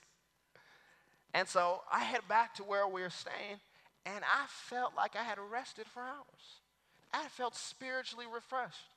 And 1.33 1.45
so 1.47 1.81
I 1.91 1.99
head 1.99 2.21
back 2.29 2.55
to 2.55 2.63
where 2.63 2.87
we 2.87 3.01
were 3.01 3.09
staying, 3.09 3.59
and 4.05 4.23
I 4.23 4.45
felt 4.47 4.93
like 4.95 5.17
I 5.17 5.23
had 5.23 5.37
rested 5.51 5.87
for 5.87 6.01
hours. 6.01 6.61
I 7.13 7.27
felt 7.27 7.55
spiritually 7.55 8.25
refreshed 8.33 8.95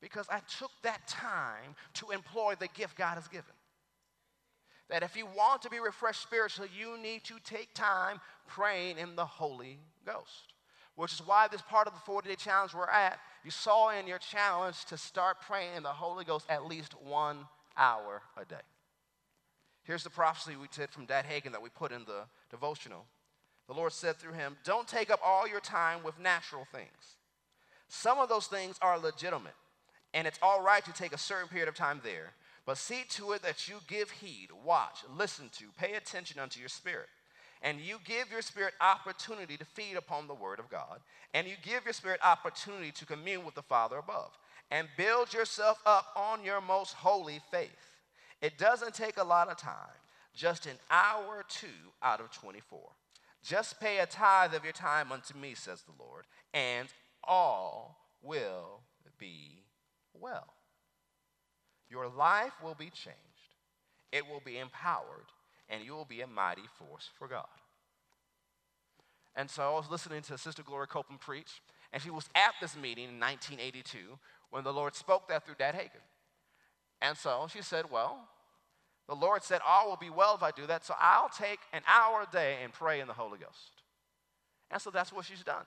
because 0.00 0.26
I 0.30 0.40
took 0.58 0.70
that 0.84 1.06
time 1.06 1.74
to 1.94 2.10
employ 2.12 2.54
the 2.58 2.68
gift 2.68 2.96
God 2.96 3.16
has 3.16 3.28
given. 3.28 3.44
That 4.88 5.02
if 5.02 5.16
you 5.16 5.26
want 5.26 5.60
to 5.62 5.70
be 5.70 5.80
refreshed 5.80 6.22
spiritually, 6.22 6.70
you 6.78 6.96
need 6.96 7.24
to 7.24 7.34
take 7.44 7.74
time 7.74 8.20
praying 8.46 8.96
in 8.96 9.16
the 9.16 9.26
Holy 9.26 9.78
Ghost. 10.06 10.54
Which 10.98 11.12
is 11.12 11.22
why 11.24 11.46
this 11.46 11.62
part 11.62 11.86
of 11.86 11.92
the 11.92 12.00
40 12.00 12.28
day 12.28 12.34
challenge 12.34 12.74
we're 12.74 12.90
at, 12.90 13.20
you 13.44 13.52
saw 13.52 13.90
in 13.90 14.08
your 14.08 14.18
challenge 14.18 14.84
to 14.86 14.96
start 14.96 15.36
praying 15.40 15.76
in 15.76 15.84
the 15.84 15.90
Holy 15.90 16.24
Ghost 16.24 16.44
at 16.48 16.66
least 16.66 16.92
one 17.00 17.46
hour 17.76 18.20
a 18.36 18.44
day. 18.44 18.56
Here's 19.84 20.02
the 20.02 20.10
prophecy 20.10 20.56
we 20.56 20.66
did 20.76 20.90
from 20.90 21.06
Dad 21.06 21.24
Hagin 21.24 21.52
that 21.52 21.62
we 21.62 21.68
put 21.68 21.92
in 21.92 22.04
the 22.04 22.24
devotional. 22.50 23.04
The 23.68 23.74
Lord 23.74 23.92
said 23.92 24.16
through 24.16 24.32
him, 24.32 24.56
Don't 24.64 24.88
take 24.88 25.08
up 25.08 25.20
all 25.24 25.46
your 25.46 25.60
time 25.60 26.02
with 26.02 26.18
natural 26.18 26.66
things. 26.72 27.16
Some 27.86 28.18
of 28.18 28.28
those 28.28 28.48
things 28.48 28.76
are 28.82 28.98
legitimate, 28.98 29.54
and 30.12 30.26
it's 30.26 30.40
all 30.42 30.62
right 30.62 30.84
to 30.84 30.92
take 30.92 31.12
a 31.12 31.18
certain 31.18 31.46
period 31.46 31.68
of 31.68 31.76
time 31.76 32.00
there. 32.02 32.32
But 32.66 32.76
see 32.76 33.04
to 33.10 33.30
it 33.34 33.42
that 33.42 33.68
you 33.68 33.76
give 33.86 34.10
heed, 34.10 34.48
watch, 34.64 35.04
listen 35.16 35.48
to, 35.58 35.66
pay 35.78 35.94
attention 35.94 36.40
unto 36.40 36.58
your 36.58 36.68
spirit. 36.68 37.06
And 37.62 37.80
you 37.80 37.98
give 38.04 38.30
your 38.30 38.42
spirit 38.42 38.74
opportunity 38.80 39.56
to 39.56 39.64
feed 39.64 39.96
upon 39.96 40.26
the 40.26 40.34
word 40.34 40.58
of 40.58 40.70
God. 40.70 41.00
And 41.34 41.46
you 41.46 41.54
give 41.62 41.84
your 41.84 41.92
spirit 41.92 42.20
opportunity 42.22 42.90
to 42.92 43.06
commune 43.06 43.44
with 43.44 43.54
the 43.54 43.62
Father 43.62 43.96
above. 43.96 44.36
And 44.70 44.88
build 44.96 45.32
yourself 45.32 45.80
up 45.86 46.06
on 46.16 46.44
your 46.44 46.60
most 46.60 46.94
holy 46.94 47.40
faith. 47.50 47.68
It 48.40 48.58
doesn't 48.58 48.94
take 48.94 49.16
a 49.16 49.24
lot 49.24 49.48
of 49.48 49.56
time, 49.56 49.98
just 50.34 50.66
an 50.66 50.76
hour 50.90 51.24
or 51.26 51.44
two 51.48 51.66
out 52.02 52.20
of 52.20 52.30
24. 52.30 52.78
Just 53.42 53.80
pay 53.80 53.98
a 53.98 54.06
tithe 54.06 54.54
of 54.54 54.64
your 54.64 54.72
time 54.72 55.10
unto 55.10 55.36
me, 55.36 55.54
says 55.54 55.82
the 55.82 56.02
Lord, 56.02 56.24
and 56.52 56.88
all 57.24 57.98
will 58.22 58.80
be 59.18 59.64
well. 60.12 60.52
Your 61.88 62.08
life 62.08 62.52
will 62.62 62.74
be 62.74 62.90
changed, 62.90 63.16
it 64.12 64.26
will 64.28 64.42
be 64.44 64.58
empowered, 64.58 65.26
and 65.68 65.84
you 65.84 65.92
will 65.92 66.04
be 66.04 66.20
a 66.20 66.26
mighty 66.26 66.62
force 66.78 67.08
for 67.18 67.28
God. 67.28 67.46
And 69.36 69.48
so 69.48 69.62
I 69.62 69.76
was 69.76 69.90
listening 69.90 70.22
to 70.22 70.38
Sister 70.38 70.62
Gloria 70.62 70.86
Copeland 70.86 71.20
preach, 71.20 71.62
and 71.92 72.02
she 72.02 72.10
was 72.10 72.28
at 72.34 72.54
this 72.60 72.76
meeting 72.76 73.04
in 73.04 73.20
1982 73.20 74.18
when 74.50 74.64
the 74.64 74.72
Lord 74.72 74.94
spoke 74.94 75.28
that 75.28 75.44
through 75.44 75.54
Dad 75.58 75.74
Hagin. 75.74 76.02
And 77.00 77.16
so 77.16 77.46
she 77.52 77.62
said, 77.62 77.90
Well, 77.90 78.18
the 79.06 79.14
Lord 79.14 79.42
said, 79.44 79.60
All 79.66 79.88
will 79.88 79.96
be 79.96 80.10
well 80.10 80.34
if 80.34 80.42
I 80.42 80.50
do 80.50 80.66
that, 80.66 80.84
so 80.84 80.94
I'll 80.98 81.28
take 81.28 81.60
an 81.72 81.82
hour 81.86 82.26
a 82.28 82.32
day 82.32 82.56
and 82.64 82.72
pray 82.72 83.00
in 83.00 83.06
the 83.06 83.14
Holy 83.14 83.38
Ghost. 83.38 83.82
And 84.70 84.82
so 84.82 84.90
that's 84.90 85.12
what 85.12 85.24
she's 85.24 85.42
done. 85.42 85.64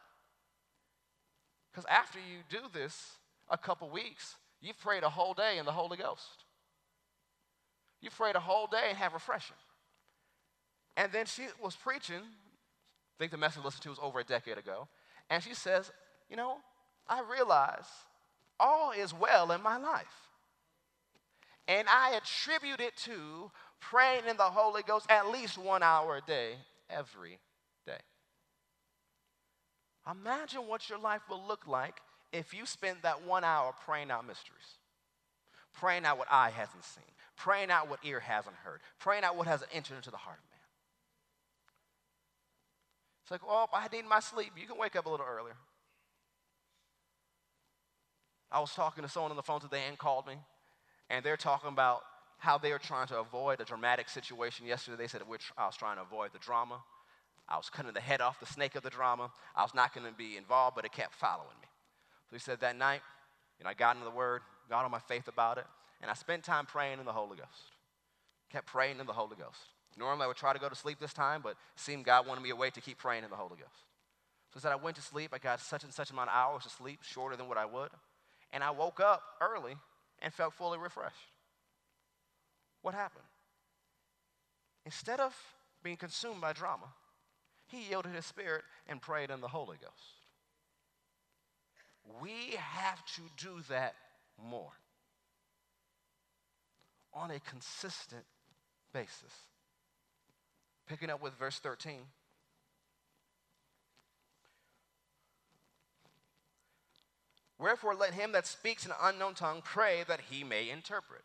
Because 1.72 1.86
after 1.86 2.20
you 2.20 2.40
do 2.50 2.68
this 2.74 3.14
a 3.50 3.58
couple 3.58 3.90
weeks, 3.90 4.36
you've 4.62 4.80
prayed 4.80 5.04
a 5.04 5.10
whole 5.10 5.34
day 5.34 5.58
in 5.58 5.66
the 5.66 5.72
Holy 5.72 5.98
Ghost. 5.98 6.46
You've 8.02 8.16
prayed 8.16 8.36
a 8.36 8.40
whole 8.40 8.68
day 8.68 8.90
and 8.90 8.98
have 8.98 9.14
refreshing. 9.14 9.56
And 10.98 11.12
then 11.12 11.26
she 11.26 11.44
was 11.62 11.76
preaching, 11.76 12.22
I 12.22 13.18
think 13.18 13.32
the 13.32 13.38
message 13.38 13.62
I 13.62 13.66
listened 13.66 13.84
to 13.84 13.90
was 13.90 14.00
over 14.02 14.20
a 14.20 14.24
decade 14.24 14.58
ago, 14.58 14.88
and 15.30 15.42
she 15.42 15.54
says, 15.54 15.92
You 16.30 16.36
know, 16.36 16.58
I 17.08 17.22
realize 17.22 17.86
all 18.60 18.92
is 18.92 19.14
well 19.14 19.52
in 19.52 19.62
my 19.62 19.78
life. 19.78 20.06
And 21.68 21.88
I 21.88 22.16
attribute 22.16 22.80
it 22.80 22.96
to 23.06 23.52
praying 23.80 24.24
in 24.30 24.38
the 24.38 24.44
Holy 24.44 24.84
Ghost 24.84 25.06
at 25.10 25.30
least 25.30 25.58
one 25.58 25.84
hour 25.84 26.18
a 26.18 26.22
day, 26.22 26.54
every 26.90 27.40
day. 27.86 28.00
Imagine 30.10 30.68
what 30.68 30.90
your 30.90 31.00
life 31.00 31.22
will 31.30 31.44
look 31.48 31.68
like 31.68 32.02
if 32.32 32.54
you 32.54 32.66
spend 32.66 32.98
that 33.04 33.26
one 33.26 33.44
hour 33.44 33.74
praying 33.86 34.12
out 34.12 34.26
mysteries, 34.26 34.78
praying 35.74 36.06
out 36.06 36.18
what 36.18 36.28
eye 36.32 36.50
hasn't 36.50 36.84
seen, 36.84 37.04
praying 37.36 37.72
out 37.72 37.90
what 37.90 38.00
ear 38.04 38.20
hasn't 38.20 38.56
heard, 38.64 38.82
praying 39.00 39.24
out 39.24 39.36
what 39.36 39.48
hasn't 39.48 39.70
entered 39.74 39.96
into 39.96 40.12
the 40.12 40.18
heart. 40.18 40.40
It's 43.24 43.32
like, 43.32 43.48
well, 43.48 43.70
I 43.74 43.88
need 43.92 44.06
my 44.06 44.20
sleep. 44.20 44.52
You 44.60 44.68
can 44.68 44.78
wake 44.78 44.96
up 44.96 45.06
a 45.06 45.10
little 45.10 45.26
earlier. 45.26 45.56
I 48.52 48.60
was 48.60 48.74
talking 48.74 49.04
to 49.04 49.10
someone 49.10 49.32
on 49.32 49.38
the 49.38 49.44
phone 49.44 49.62
today 49.62 49.84
and 49.88 49.98
called 49.98 50.28
me, 50.28 50.36
and 51.10 51.24
they're 51.24 51.38
talking 51.38 51.70
about 51.70 52.02
how 52.38 52.58
they 52.58 52.72
are 52.72 52.80
trying 52.80 53.08
to 53.08 53.20
avoid 53.20 53.62
a 53.62 53.64
dramatic 53.64 54.10
situation. 54.10 54.66
Yesterday, 54.66 54.98
they 54.98 55.08
said 55.08 55.22
I 55.58 55.66
was 55.66 55.78
trying 55.78 55.98
to 55.98 56.02
avoid 56.02 56.34
the 56.34 56.40
drama. 56.40 56.82
I 57.48 57.56
was 57.58 57.70
cutting 57.70 57.94
the 57.94 58.02
head 58.02 58.20
off 58.20 58.40
the 58.40 58.46
snake 58.46 58.76
of 58.76 58.84
the 58.84 58.90
drama. 58.90 59.32
I 59.56 59.62
was 59.62 59.74
not 59.74 59.94
going 59.94 60.08
to 60.08 60.14
be 60.14 60.38
involved, 60.38 60.76
but 60.76 60.86
it 60.86 60.92
kept 60.92 61.14
following 61.14 61.56
me. 61.62 61.68
So 62.30 62.36
he 62.36 62.40
said 62.40 62.60
that 62.62 62.78
night, 62.78 63.02
you 63.60 63.64
know, 63.64 63.70
I 63.70 63.74
got 63.74 63.96
into 63.96 64.06
the 64.06 64.16
Word, 64.16 64.42
got 64.70 64.86
on 64.86 64.92
my 64.92 65.00
faith 65.00 65.28
about 65.28 65.58
it, 65.58 65.66
and 66.02 66.10
I 66.10 66.14
spent 66.14 66.44
time 66.44 66.66
praying 66.66 67.00
in 67.00 67.06
the 67.06 67.14
Holy 67.14 67.38
Ghost. 67.38 67.76
Kept 68.50 68.68
praying 68.68 69.00
in 69.00 69.06
the 69.06 69.14
Holy 69.14 69.36
Ghost. 69.36 69.60
Normally 69.98 70.24
I 70.26 70.28
would 70.28 70.38
try 70.38 70.54
to 70.54 70.60
go 70.60 70.70
to 70.70 70.76
sleep 70.76 71.00
this 71.00 71.14
time, 71.14 71.42
but 71.42 71.52
it 71.52 71.58
seemed 71.76 72.06
God 72.06 72.28
wanted 72.28 72.42
me 72.42 72.50
awake 72.50 72.74
to 72.74 72.82
keep 72.82 72.98
praying 72.98 73.24
in 73.24 73.30
the 73.30 73.36
Holy 73.36 73.58
Ghost. 73.58 73.86
So 74.50 74.56
he 74.56 74.60
said 74.60 74.72
I 74.72 74.76
went 74.76 74.96
to 74.98 75.02
sleep. 75.02 75.32
I 75.34 75.38
got 75.38 75.60
such 75.60 75.84
and 75.84 75.94
such 75.94 76.12
amount 76.12 76.30
of 76.30 76.36
hours 76.36 76.66
of 76.66 76.72
sleep, 76.72 77.00
shorter 77.04 77.36
than 77.36 77.48
what 77.48 77.58
I 77.58 77.66
would. 77.66 77.90
And 78.54 78.64
I 78.64 78.72
woke 78.72 79.00
up 79.00 79.22
early 79.42 79.76
and 80.22 80.34
felt 80.34 80.54
fully 80.54 80.78
refreshed. 80.78 81.16
What 82.82 82.94
happened? 82.94 83.26
Instead 84.86 85.20
of 85.20 85.36
being 85.84 85.98
consumed 85.98 86.42
by 86.42 86.54
drama, 86.54 86.88
he 87.68 87.90
yielded 87.90 88.14
his 88.14 88.26
spirit 88.26 88.64
and 88.88 89.02
prayed 89.02 89.30
in 89.30 89.42
the 89.42 89.48
Holy 89.48 89.78
Ghost. 89.78 90.22
We 92.22 92.56
have 92.58 93.06
to 93.16 93.22
do 93.38 93.62
that 93.70 93.96
more 94.38 94.72
on 97.14 97.32
a 97.32 97.40
consistent 97.40 98.24
basis. 98.94 99.34
Picking 100.92 101.10
up 101.10 101.24
with 101.24 101.32
verse 101.40 101.58
13. 101.58 102.00
Wherefore, 107.58 107.96
let 107.96 108.14
him 108.14 108.34
that 108.34 108.46
speaks 108.46 108.86
an 108.86 108.92
unknown 109.02 109.36
tongue 109.36 109.62
pray 109.64 110.04
that 110.10 110.20
he 110.30 110.44
may 110.44 110.70
interpret. 110.70 111.22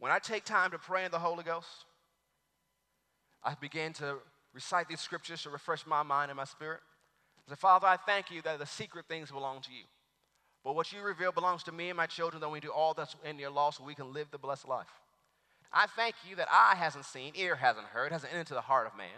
When 0.00 0.10
I 0.10 0.18
take 0.18 0.44
time 0.44 0.72
to 0.72 0.78
pray 0.78 1.04
in 1.04 1.12
the 1.12 1.20
Holy 1.20 1.44
Ghost, 1.44 1.84
I 3.44 3.54
begin 3.54 3.92
to 3.92 4.16
recite 4.52 4.88
these 4.88 4.98
scriptures 4.98 5.44
to 5.44 5.50
refresh 5.50 5.86
my 5.86 6.02
mind 6.02 6.32
and 6.32 6.36
my 6.36 6.46
spirit. 6.46 6.80
I 7.46 7.52
say, 7.52 7.56
Father, 7.56 7.86
I 7.86 7.96
thank 7.96 8.28
you 8.28 8.42
that 8.42 8.58
the 8.58 8.66
secret 8.66 9.04
things 9.06 9.30
belong 9.30 9.60
to 9.60 9.70
you. 9.70 9.84
But 10.64 10.74
what 10.74 10.92
you 10.92 11.00
reveal 11.00 11.30
belongs 11.30 11.62
to 11.62 11.72
me 11.72 11.90
and 11.90 11.96
my 11.96 12.06
children, 12.06 12.40
that 12.40 12.48
we 12.48 12.58
do 12.58 12.72
all 12.72 12.92
that's 12.92 13.14
in 13.24 13.38
your 13.38 13.50
law 13.50 13.70
so 13.70 13.84
we 13.84 13.94
can 13.94 14.12
live 14.12 14.32
the 14.32 14.38
blessed 14.38 14.66
life. 14.66 14.88
I 15.74 15.86
thank 15.96 16.14
you 16.28 16.36
that 16.36 16.48
eye 16.50 16.76
hasn't 16.76 17.04
seen, 17.04 17.32
ear 17.34 17.56
hasn't 17.56 17.86
heard, 17.88 18.12
hasn't 18.12 18.32
entered 18.32 18.40
into 18.40 18.54
the 18.54 18.60
heart 18.60 18.86
of 18.86 18.96
man. 18.96 19.08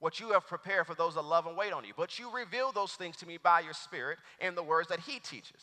What 0.00 0.18
you 0.18 0.32
have 0.32 0.46
prepared 0.46 0.86
for 0.86 0.94
those 0.94 1.14
that 1.14 1.22
love 1.22 1.46
and 1.46 1.56
wait 1.56 1.72
on 1.72 1.84
you. 1.84 1.92
But 1.96 2.18
you 2.18 2.34
reveal 2.34 2.72
those 2.72 2.92
things 2.92 3.16
to 3.18 3.26
me 3.26 3.36
by 3.36 3.60
your 3.60 3.74
Spirit 3.74 4.18
in 4.40 4.54
the 4.54 4.62
words 4.62 4.88
that 4.88 5.00
He 5.00 5.20
teaches. 5.20 5.62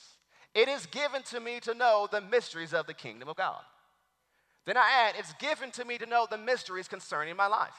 It 0.53 0.67
is 0.67 0.85
given 0.85 1.23
to 1.23 1.39
me 1.39 1.59
to 1.61 1.73
know 1.73 2.07
the 2.09 2.21
mysteries 2.21 2.73
of 2.73 2.87
the 2.87 2.93
kingdom 2.93 3.27
of 3.27 3.35
God. 3.35 3.61
Then 4.65 4.77
I 4.77 5.07
add, 5.07 5.15
it's 5.17 5.33
given 5.33 5.71
to 5.71 5.83
me 5.83 5.97
to 5.97 6.05
know 6.05 6.27
the 6.29 6.37
mysteries 6.37 6.87
concerning 6.87 7.35
my 7.35 7.47
life. 7.47 7.73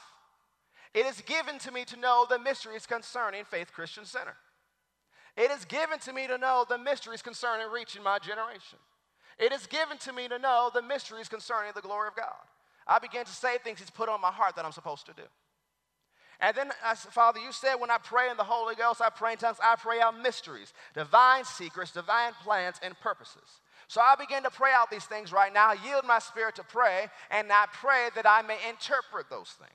It 0.93 1.05
is 1.05 1.21
given 1.21 1.57
to 1.59 1.71
me 1.71 1.85
to 1.85 1.95
know 1.97 2.25
the 2.29 2.37
mysteries 2.37 2.85
concerning 2.85 3.45
Faith 3.45 3.71
Christian 3.73 4.05
Center. 4.05 4.35
It 5.37 5.49
is 5.51 5.63
given 5.65 5.99
to 5.99 6.13
me 6.13 6.27
to 6.27 6.37
know 6.37 6.65
the 6.67 6.77
mysteries 6.77 7.21
concerning 7.21 7.71
reaching 7.71 8.03
my 8.03 8.19
generation. 8.19 8.79
It 9.41 9.51
is 9.51 9.65
given 9.65 9.97
to 9.97 10.13
me 10.13 10.27
to 10.27 10.37
know 10.37 10.69
the 10.71 10.83
mysteries 10.83 11.27
concerning 11.27 11.71
the 11.73 11.81
glory 11.81 12.07
of 12.07 12.15
God. 12.15 12.45
I 12.87 12.99
began 12.99 13.25
to 13.25 13.31
say 13.31 13.57
things 13.57 13.79
He's 13.79 13.89
put 13.89 14.07
on 14.07 14.21
my 14.21 14.31
heart 14.31 14.55
that 14.55 14.63
I'm 14.63 14.71
supposed 14.71 15.07
to 15.07 15.13
do. 15.13 15.23
And 16.39 16.55
then 16.55 16.71
I 16.85 16.93
said, 16.93 17.11
Father, 17.11 17.39
you 17.39 17.51
said 17.51 17.75
when 17.75 17.91
I 17.91 17.97
pray 17.97 18.29
in 18.29 18.37
the 18.37 18.43
Holy 18.43 18.75
Ghost, 18.75 19.01
I 19.01 19.09
pray 19.09 19.33
in 19.33 19.37
tongues, 19.39 19.57
I 19.63 19.75
pray 19.75 19.99
out 19.99 20.19
mysteries, 20.19 20.73
divine 20.93 21.43
secrets, 21.43 21.91
divine 21.91 22.33
plans, 22.43 22.77
and 22.83 22.99
purposes. 22.99 23.61
So 23.87 23.99
I 23.99 24.15
begin 24.15 24.43
to 24.43 24.49
pray 24.49 24.71
out 24.73 24.89
these 24.89 25.05
things 25.05 25.31
right 25.31 25.53
now, 25.53 25.73
yield 25.73 26.05
my 26.05 26.19
spirit 26.19 26.55
to 26.55 26.63
pray, 26.63 27.07
and 27.29 27.51
I 27.51 27.65
pray 27.73 28.09
that 28.15 28.27
I 28.27 28.41
may 28.41 28.57
interpret 28.69 29.29
those 29.29 29.49
things. 29.49 29.71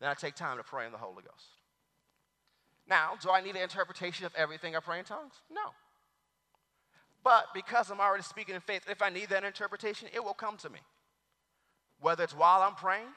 Then 0.00 0.08
I 0.08 0.14
take 0.14 0.34
time 0.34 0.56
to 0.56 0.64
pray 0.64 0.86
in 0.86 0.92
the 0.92 0.98
Holy 0.98 1.22
Ghost. 1.22 1.46
Now, 2.88 3.12
do 3.20 3.30
I 3.30 3.40
need 3.40 3.56
an 3.56 3.62
interpretation 3.62 4.26
of 4.26 4.34
everything 4.34 4.74
I 4.74 4.80
pray 4.80 4.98
in 4.98 5.04
tongues? 5.04 5.34
No. 5.50 5.70
But 7.22 7.46
because 7.54 7.90
I'm 7.90 8.00
already 8.00 8.22
speaking 8.22 8.54
in 8.54 8.60
faith, 8.60 8.82
if 8.88 9.02
I 9.02 9.10
need 9.10 9.28
that 9.28 9.44
interpretation, 9.44 10.08
it 10.14 10.24
will 10.24 10.34
come 10.34 10.56
to 10.58 10.70
me. 10.70 10.80
Whether 12.00 12.24
it's 12.24 12.34
while 12.34 12.62
I'm 12.62 12.74
praying 12.74 13.08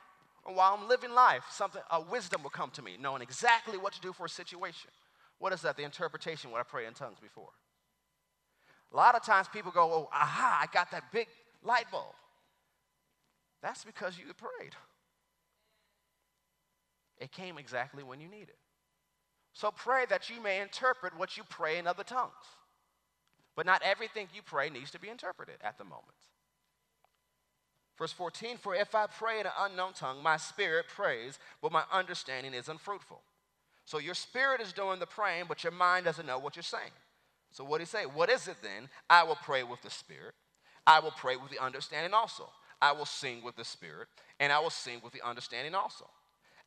or 0.43 0.53
while 0.53 0.77
I'm 0.77 0.89
living 0.89 1.13
life, 1.13 1.43
something 1.49 1.81
a 1.89 2.01
wisdom 2.01 2.43
will 2.43 2.49
come 2.49 2.69
to 2.71 2.81
me, 2.81 2.97
knowing 2.99 3.21
exactly 3.21 3.77
what 3.77 3.93
to 3.93 4.01
do 4.01 4.11
for 4.11 4.25
a 4.25 4.29
situation. 4.29 4.91
What 5.39 5.53
is 5.53 5.61
that? 5.61 5.77
The 5.77 5.83
interpretation 5.83 6.51
when 6.51 6.59
I 6.59 6.63
pray 6.63 6.85
in 6.85 6.93
tongues 6.93 7.19
before. 7.21 7.51
A 8.91 8.95
lot 8.95 9.15
of 9.15 9.23
times 9.23 9.47
people 9.47 9.71
go, 9.71 9.91
"Oh, 9.91 10.09
aha, 10.11 10.59
I 10.61 10.67
got 10.67 10.91
that 10.91 11.11
big 11.11 11.27
light 11.63 11.89
bulb." 11.89 12.15
That's 13.61 13.85
because 13.85 14.17
you 14.17 14.25
prayed. 14.33 14.75
It 17.17 17.31
came 17.31 17.57
exactly 17.57 18.03
when 18.03 18.19
you 18.19 18.27
needed. 18.27 18.57
So 19.53 19.71
pray 19.71 20.05
that 20.07 20.29
you 20.29 20.41
may 20.41 20.59
interpret 20.61 21.15
what 21.15 21.37
you 21.37 21.43
pray 21.45 21.77
in 21.77 21.87
other 21.87 22.03
tongues. 22.03 22.33
But 23.55 23.65
not 23.65 23.81
everything 23.83 24.27
you 24.33 24.41
pray 24.41 24.69
needs 24.69 24.91
to 24.91 24.99
be 24.99 25.09
interpreted 25.09 25.55
at 25.63 25.77
the 25.77 25.83
moment. 25.83 26.07
Verse 27.97 28.11
14, 28.11 28.57
for 28.57 28.73
if 28.73 28.95
I 28.95 29.05
pray 29.05 29.39
in 29.39 29.45
an 29.45 29.51
unknown 29.59 29.93
tongue, 29.93 30.23
my 30.23 30.37
spirit 30.37 30.87
prays, 30.87 31.37
but 31.61 31.71
my 31.71 31.83
understanding 31.91 32.53
is 32.53 32.67
unfruitful. 32.67 33.21
So 33.85 33.99
your 33.99 34.15
spirit 34.15 34.61
is 34.61 34.73
doing 34.73 34.99
the 34.99 35.05
praying, 35.05 35.45
but 35.47 35.63
your 35.63 35.73
mind 35.73 36.05
doesn't 36.05 36.25
know 36.25 36.39
what 36.39 36.55
you're 36.55 36.63
saying. 36.63 36.91
So 37.51 37.63
what 37.63 37.77
do 37.77 37.81
you 37.83 37.87
say? 37.87 38.05
What 38.05 38.29
is 38.29 38.47
it 38.47 38.57
then? 38.63 38.89
I 39.09 39.23
will 39.23 39.35
pray 39.35 39.61
with 39.61 39.81
the 39.83 39.91
spirit. 39.91 40.33
I 40.87 40.99
will 40.99 41.11
pray 41.11 41.35
with 41.35 41.51
the 41.51 41.63
understanding 41.63 42.13
also. 42.13 42.49
I 42.81 42.91
will 42.91 43.05
sing 43.05 43.43
with 43.43 43.55
the 43.55 43.63
spirit, 43.63 44.07
and 44.39 44.51
I 44.51 44.59
will 44.59 44.71
sing 44.71 44.99
with 45.03 45.13
the 45.13 45.25
understanding 45.25 45.75
also. 45.75 46.05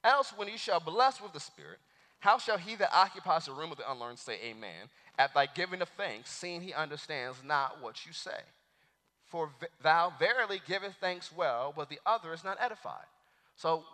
Else, 0.05 0.33
when 0.37 0.49
you 0.49 0.57
shall 0.57 0.81
bless 0.81 1.21
with 1.21 1.33
the 1.33 1.41
spirit, 1.41 1.79
how 2.21 2.39
shall 2.39 2.59
he 2.59 2.75
that 2.77 2.95
occupies 2.95 3.47
the 3.47 3.53
room 3.53 3.71
of 3.71 3.79
the 3.79 3.91
unlearned 3.91 4.19
say 4.19 4.39
amen 4.45 4.89
at 5.19 5.35
thy 5.35 5.47
giving 5.47 5.83
of 5.83 5.89
thanks, 5.91 6.31
seeing 6.31 6.61
he 6.61 6.73
understands 6.73 7.39
not 7.45 7.83
what 7.83 8.07
you 8.07 8.13
say? 8.13 8.41
For 9.27 9.51
thou 9.83 10.13
verily 10.19 10.61
givest 10.67 10.99
thanks 11.01 11.31
well, 11.33 11.73
but 11.77 11.89
the 11.89 12.01
other 12.07 12.33
is 12.33 12.45
not 12.45 12.59
edified. 12.61 13.07
So 13.57 13.85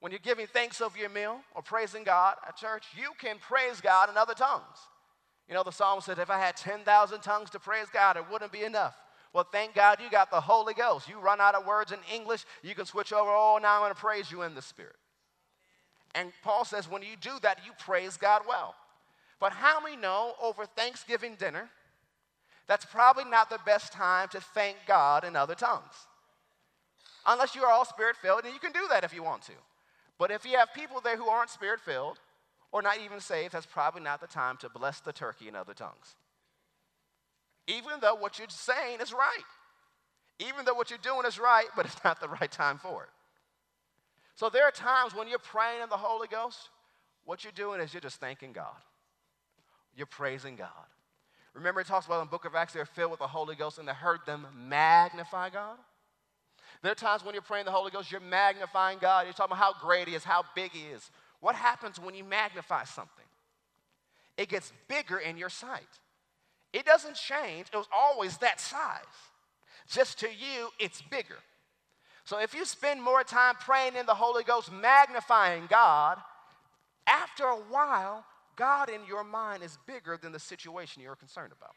when 0.00 0.12
you're 0.12 0.18
giving 0.18 0.46
thanks 0.46 0.80
over 0.80 0.98
your 0.98 1.10
meal 1.10 1.40
or 1.54 1.62
praising 1.62 2.04
God 2.04 2.36
at 2.46 2.56
church, 2.56 2.84
you 2.96 3.10
can 3.18 3.36
praise 3.38 3.80
God 3.80 4.08
in 4.10 4.16
other 4.16 4.34
tongues. 4.34 4.78
You 5.48 5.54
know, 5.54 5.62
the 5.62 5.70
psalm 5.70 6.00
said, 6.00 6.18
if 6.18 6.30
I 6.30 6.38
had 6.38 6.56
10,000 6.56 7.20
tongues 7.20 7.50
to 7.50 7.60
praise 7.60 7.86
God, 7.92 8.16
it 8.16 8.24
wouldn't 8.30 8.52
be 8.52 8.64
enough. 8.64 8.96
Well, 9.32 9.46
thank 9.50 9.74
God 9.74 9.98
you 10.02 10.10
got 10.10 10.30
the 10.30 10.40
Holy 10.40 10.74
Ghost. 10.74 11.08
You 11.08 11.18
run 11.18 11.40
out 11.40 11.54
of 11.54 11.66
words 11.66 11.92
in 11.92 11.98
English, 12.12 12.44
you 12.62 12.74
can 12.74 12.86
switch 12.86 13.12
over, 13.12 13.30
oh, 13.30 13.58
now 13.60 13.76
I'm 13.76 13.80
going 13.80 13.94
to 13.94 14.00
praise 14.00 14.30
you 14.30 14.42
in 14.42 14.54
the 14.54 14.62
Spirit. 14.62 14.96
And 16.14 16.32
Paul 16.42 16.64
says, 16.64 16.90
when 16.90 17.02
you 17.02 17.16
do 17.20 17.32
that, 17.42 17.60
you 17.64 17.72
praise 17.78 18.16
God 18.16 18.42
well. 18.46 18.74
But 19.40 19.52
how 19.52 19.80
many 19.80 19.96
know 19.96 20.34
over 20.42 20.66
Thanksgiving 20.66 21.36
dinner, 21.36 21.68
that's 22.68 22.84
probably 22.84 23.24
not 23.24 23.50
the 23.50 23.58
best 23.64 23.92
time 23.92 24.28
to 24.28 24.40
thank 24.40 24.76
God 24.86 25.24
in 25.24 25.36
other 25.36 25.54
tongues? 25.54 26.06
Unless 27.26 27.54
you 27.54 27.62
are 27.62 27.70
all 27.72 27.84
spirit 27.84 28.16
filled, 28.16 28.44
and 28.44 28.52
you 28.52 28.60
can 28.60 28.72
do 28.72 28.86
that 28.90 29.04
if 29.04 29.14
you 29.14 29.22
want 29.22 29.42
to. 29.42 29.52
But 30.18 30.30
if 30.30 30.44
you 30.44 30.56
have 30.58 30.74
people 30.74 31.00
there 31.00 31.16
who 31.16 31.28
aren't 31.28 31.50
spirit 31.50 31.80
filled 31.80 32.18
or 32.72 32.82
not 32.82 32.98
even 33.04 33.20
saved, 33.20 33.54
that's 33.54 33.66
probably 33.66 34.02
not 34.02 34.20
the 34.20 34.26
time 34.26 34.56
to 34.58 34.68
bless 34.68 35.00
the 35.00 35.12
turkey 35.12 35.48
in 35.48 35.56
other 35.56 35.74
tongues. 35.74 36.14
Even 37.66 38.00
though 38.00 38.14
what 38.14 38.38
you're 38.38 38.48
saying 38.48 39.00
is 39.00 39.12
right. 39.12 39.44
Even 40.38 40.64
though 40.64 40.74
what 40.74 40.90
you're 40.90 40.98
doing 41.02 41.26
is 41.26 41.38
right, 41.38 41.66
but 41.76 41.86
it's 41.86 42.02
not 42.04 42.20
the 42.20 42.28
right 42.28 42.50
time 42.50 42.78
for 42.78 43.04
it. 43.04 43.10
So 44.42 44.50
there 44.50 44.64
are 44.64 44.72
times 44.72 45.14
when 45.14 45.28
you're 45.28 45.38
praying 45.38 45.84
in 45.84 45.88
the 45.88 45.96
Holy 45.96 46.26
Ghost, 46.26 46.70
what 47.24 47.44
you're 47.44 47.52
doing 47.52 47.80
is 47.80 47.94
you're 47.94 48.00
just 48.00 48.18
thanking 48.18 48.50
God. 48.50 48.74
You're 49.94 50.08
praising 50.08 50.56
God. 50.56 50.66
Remember, 51.54 51.80
it 51.80 51.86
talks 51.86 52.06
about 52.06 52.22
in 52.22 52.26
the 52.26 52.30
book 52.30 52.44
of 52.44 52.56
Acts, 52.56 52.72
they're 52.72 52.84
filled 52.84 53.12
with 53.12 53.20
the 53.20 53.28
Holy 53.28 53.54
Ghost 53.54 53.78
and 53.78 53.86
they 53.86 53.92
heard 53.92 54.18
them 54.26 54.48
magnify 54.68 55.50
God. 55.50 55.76
There 56.82 56.90
are 56.90 56.96
times 56.96 57.24
when 57.24 57.34
you're 57.34 57.42
praying 57.42 57.66
the 57.66 57.70
Holy 57.70 57.92
Ghost, 57.92 58.10
you're 58.10 58.20
magnifying 58.20 58.98
God. 59.00 59.26
You're 59.26 59.32
talking 59.32 59.52
about 59.56 59.62
how 59.62 59.80
great 59.80 60.08
He 60.08 60.16
is, 60.16 60.24
how 60.24 60.42
big 60.56 60.72
He 60.72 60.86
is. 60.92 61.08
What 61.38 61.54
happens 61.54 62.00
when 62.00 62.16
you 62.16 62.24
magnify 62.24 62.82
something? 62.82 63.24
It 64.36 64.48
gets 64.48 64.72
bigger 64.88 65.18
in 65.18 65.36
your 65.36 65.50
sight. 65.50 65.82
It 66.72 66.84
doesn't 66.84 67.14
change, 67.14 67.68
it 67.72 67.76
was 67.76 67.88
always 67.96 68.38
that 68.38 68.60
size. 68.60 69.04
Just 69.88 70.18
to 70.18 70.26
you, 70.26 70.70
it's 70.80 71.00
bigger. 71.00 71.38
So 72.24 72.38
if 72.38 72.54
you 72.54 72.64
spend 72.64 73.02
more 73.02 73.24
time 73.24 73.54
praying 73.56 73.96
in 73.96 74.06
the 74.06 74.14
Holy 74.14 74.44
Ghost, 74.44 74.70
magnifying 74.72 75.66
God, 75.68 76.18
after 77.06 77.44
a 77.44 77.56
while, 77.56 78.24
God 78.56 78.88
in 78.88 79.00
your 79.06 79.24
mind 79.24 79.62
is 79.62 79.78
bigger 79.86 80.16
than 80.16 80.32
the 80.32 80.38
situation 80.38 81.02
you're 81.02 81.16
concerned 81.16 81.52
about. 81.52 81.74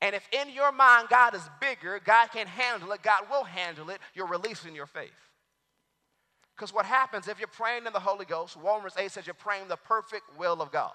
And 0.00 0.14
if 0.14 0.28
in 0.32 0.50
your 0.50 0.72
mind 0.72 1.08
God 1.08 1.34
is 1.34 1.42
bigger, 1.60 2.00
God 2.04 2.28
can 2.32 2.46
handle 2.46 2.92
it, 2.92 3.02
God 3.02 3.24
will 3.30 3.44
handle 3.44 3.90
it, 3.90 3.98
you're 4.14 4.26
releasing 4.26 4.74
your 4.74 4.86
faith. 4.86 5.10
Because 6.56 6.72
what 6.72 6.86
happens 6.86 7.28
if 7.28 7.38
you're 7.38 7.48
praying 7.48 7.86
in 7.86 7.92
the 7.92 8.00
Holy 8.00 8.24
Ghost, 8.24 8.56
Romans 8.62 8.94
8 8.96 9.10
says 9.10 9.26
you're 9.26 9.34
praying 9.34 9.68
the 9.68 9.76
perfect 9.76 10.24
will 10.38 10.60
of 10.60 10.70
God. 10.70 10.92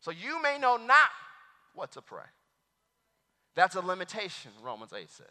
So 0.00 0.10
you 0.10 0.42
may 0.42 0.58
know 0.58 0.76
not 0.76 1.08
what 1.74 1.92
to 1.92 2.02
pray. 2.02 2.26
That's 3.54 3.74
a 3.74 3.80
limitation, 3.80 4.50
Romans 4.62 4.92
8 4.92 5.10
says. 5.10 5.26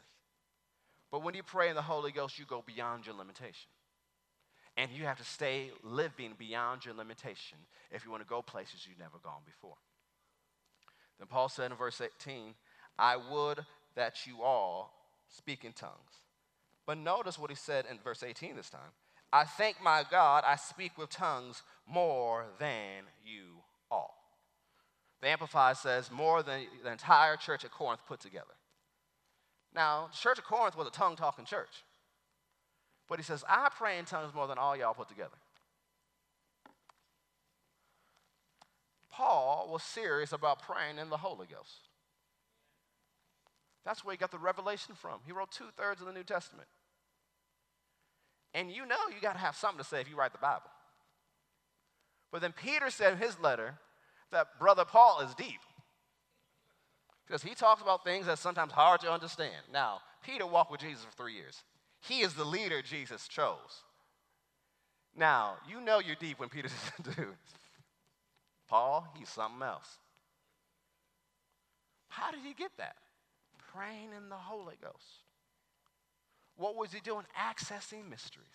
But 1.14 1.22
when 1.22 1.36
you 1.36 1.44
pray 1.44 1.70
in 1.70 1.76
the 1.76 1.84
Holy 1.84 2.12
Ghost, 2.12 2.40
you 2.40 2.46
go 2.46 2.64
beyond 2.66 3.06
your 3.06 3.14
limitation. 3.14 3.70
And 4.76 4.90
you 4.90 5.04
have 5.04 5.20
to 5.20 5.24
stay 5.24 5.70
living 5.84 6.34
beyond 6.40 6.86
your 6.86 6.96
limitation 6.96 7.60
if 7.92 8.04
you 8.04 8.10
want 8.10 8.24
to 8.24 8.28
go 8.28 8.42
places 8.42 8.88
you've 8.90 8.98
never 8.98 9.20
gone 9.24 9.44
before. 9.46 9.76
Then 11.20 11.28
Paul 11.28 11.50
said 11.50 11.70
in 11.70 11.78
verse 11.78 12.02
18, 12.02 12.56
I 12.98 13.18
would 13.32 13.64
that 13.94 14.26
you 14.26 14.42
all 14.42 14.92
speak 15.30 15.64
in 15.64 15.74
tongues. 15.74 15.92
But 16.88 16.98
notice 16.98 17.38
what 17.38 17.52
he 17.52 17.56
said 17.56 17.86
in 17.92 18.00
verse 18.04 18.24
18 18.24 18.56
this 18.56 18.72
time. 18.72 18.82
I 19.32 19.44
thank 19.44 19.84
my 19.84 20.04
God 20.10 20.44
I 20.48 20.56
speak 20.56 20.98
with 20.98 21.12
tongues 21.12 21.62
more 21.88 22.46
than 22.58 23.04
you 23.24 23.62
all. 23.92 24.16
The 25.22 25.28
Amplified 25.28 25.78
says 25.78 26.10
more 26.10 26.42
than 26.42 26.66
the 26.84 26.92
entire 26.92 27.36
church 27.36 27.64
at 27.64 27.70
Corinth 27.70 28.02
put 28.08 28.20
together. 28.20 28.56
Now, 29.76 30.10
the 30.12 30.18
church 30.18 30.38
of 30.38 30.44
Corinth 30.44 30.78
was 30.78 30.88
a 30.88 30.92
tongue 30.92 31.16
talking 31.16 31.46
church. 31.46 31.84
But 33.10 33.20
he 33.20 33.24
says, 33.24 33.44
I 33.48 33.70
pray 33.76 33.98
in 33.98 34.06
tongues 34.06 34.34
more 34.34 34.48
than 34.48 34.58
all 34.58 34.76
y'all 34.76 34.94
put 34.94 35.10
together. 35.10 35.38
Paul 39.12 39.70
was 39.72 39.84
serious 39.84 40.32
about 40.32 40.62
praying 40.62 40.98
in 40.98 41.10
the 41.10 41.18
Holy 41.18 41.46
Ghost. 41.46 41.90
That's 43.86 44.04
where 44.04 44.14
he 44.14 44.18
got 44.18 44.32
the 44.32 44.40
revelation 44.40 44.96
from. 44.96 45.20
He 45.26 45.32
wrote 45.32 45.52
two 45.52 45.68
thirds 45.78 46.02
of 46.02 46.08
the 46.08 46.14
New 46.14 46.24
Testament. 46.24 46.68
And 48.54 48.72
you 48.72 48.86
know 48.86 48.96
you 49.14 49.22
got 49.22 49.34
to 49.34 49.40
have 49.40 49.56
something 49.56 49.80
to 49.80 49.84
say 49.84 50.00
if 50.02 50.10
you 50.10 50.16
write 50.16 50.32
the 50.32 50.38
Bible. 50.40 50.70
But 52.32 52.42
then 52.42 52.54
Peter 52.54 52.90
said 52.90 53.14
in 53.14 53.20
his 53.20 53.40
letter 53.40 53.76
that 54.32 54.60
brother 54.60 54.86
Paul 54.86 55.22
is 55.22 55.36
deep. 55.36 55.60
Because 57.26 57.44
he 57.44 57.56
talks 57.56 57.82
about 57.82 58.04
things 58.04 58.26
that's 58.26 58.42
sometimes 58.42 58.74
hard 58.74 59.02
to 59.02 59.12
understand. 59.12 59.64
Now, 59.72 60.00
Peter 60.24 60.46
walked 60.46 60.72
with 60.72 60.82
Jesus 60.82 61.06
for 61.06 61.24
three 61.24 61.36
years. 61.36 61.64
He 62.02 62.22
is 62.22 62.34
the 62.34 62.44
leader 62.44 62.82
Jesus 62.82 63.28
chose. 63.28 63.84
Now, 65.16 65.56
you 65.70 65.80
know 65.80 66.00
you're 66.00 66.16
deep 66.16 66.40
when 66.40 66.50
Peter 66.50 66.68
says, 67.06 67.16
dude, 67.16 67.28
Paul, 68.68 69.08
he's 69.18 69.30
something 69.30 69.62
else. 69.62 69.98
How 72.10 72.32
did 72.32 72.42
he 72.46 72.54
get 72.54 72.72
that? 72.78 72.96
Praying 73.74 74.10
in 74.16 74.30
the 74.30 74.36
Holy 74.36 74.76
Ghost. 74.82 75.24
What 76.56 76.76
was 76.76 76.92
he 76.92 77.00
doing? 77.00 77.26
Accessing 77.40 78.10
mysteries, 78.10 78.46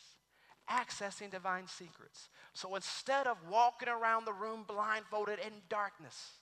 accessing 0.71 1.31
divine 1.31 1.67
secrets. 1.67 2.29
So 2.53 2.77
instead 2.77 3.27
of 3.27 3.37
walking 3.51 3.89
around 3.89 4.25
the 4.25 4.33
room 4.33 4.65
blindfolded 4.67 5.41
in 5.41 5.53
darkness, 5.69 6.38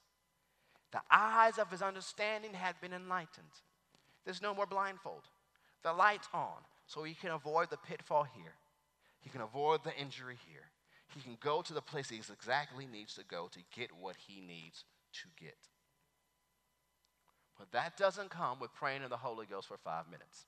the 0.92 1.00
eyes 1.10 1.58
of 1.58 1.70
his 1.70 1.82
understanding 1.82 2.54
had 2.54 2.80
been 2.80 2.92
enlightened. 2.92 3.50
There's 4.24 4.42
no 4.42 4.54
more 4.54 4.66
blindfold. 4.66 5.22
The 5.82 5.92
light's 5.92 6.28
on, 6.32 6.64
so 6.86 7.04
he 7.04 7.14
can 7.14 7.30
avoid 7.30 7.70
the 7.70 7.76
pitfall 7.76 8.24
here. 8.24 8.54
He 9.20 9.30
can 9.30 9.40
avoid 9.40 9.84
the 9.84 9.96
injury 9.96 10.36
here. 10.48 10.70
He 11.14 11.20
can 11.20 11.36
go 11.40 11.62
to 11.62 11.72
the 11.72 11.80
place 11.80 12.08
he 12.08 12.16
exactly 12.16 12.86
needs 12.86 13.14
to 13.14 13.24
go 13.24 13.48
to 13.52 13.58
get 13.74 13.90
what 13.98 14.16
he 14.26 14.40
needs 14.40 14.84
to 15.14 15.28
get. 15.40 15.56
But 17.58 17.72
that 17.72 17.96
doesn't 17.96 18.30
come 18.30 18.58
with 18.60 18.74
praying 18.74 19.02
in 19.02 19.08
the 19.08 19.16
Holy 19.16 19.46
Ghost 19.46 19.68
for 19.68 19.78
five 19.78 20.10
minutes. 20.10 20.46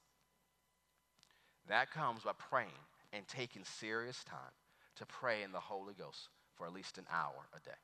That 1.68 1.90
comes 1.90 2.22
by 2.22 2.32
praying 2.38 2.68
and 3.12 3.26
taking 3.26 3.64
serious 3.64 4.22
time 4.24 4.52
to 4.96 5.06
pray 5.06 5.42
in 5.42 5.52
the 5.52 5.60
Holy 5.60 5.94
Ghost 5.94 6.28
for 6.54 6.66
at 6.66 6.72
least 6.72 6.98
an 6.98 7.06
hour 7.10 7.48
a 7.54 7.60
day. 7.60 7.76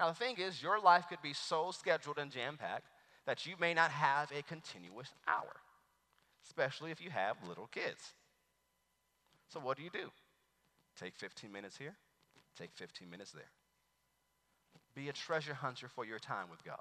Now, 0.00 0.08
the 0.08 0.14
thing 0.14 0.36
is, 0.38 0.62
your 0.62 0.80
life 0.80 1.04
could 1.10 1.20
be 1.20 1.34
so 1.34 1.72
scheduled 1.72 2.16
and 2.16 2.30
jam 2.30 2.56
packed 2.56 2.88
that 3.26 3.44
you 3.44 3.54
may 3.60 3.74
not 3.74 3.90
have 3.90 4.32
a 4.32 4.42
continuous 4.42 5.08
hour, 5.28 5.60
especially 6.46 6.90
if 6.90 7.02
you 7.02 7.10
have 7.10 7.36
little 7.46 7.66
kids. 7.66 8.14
So, 9.52 9.60
what 9.60 9.76
do 9.76 9.82
you 9.82 9.90
do? 9.90 10.10
Take 10.98 11.14
15 11.16 11.52
minutes 11.52 11.76
here, 11.76 11.94
take 12.58 12.70
15 12.72 13.10
minutes 13.10 13.32
there. 13.32 13.50
Be 14.94 15.10
a 15.10 15.12
treasure 15.12 15.52
hunter 15.52 15.86
for 15.86 16.06
your 16.06 16.18
time 16.18 16.46
with 16.50 16.64
God. 16.64 16.80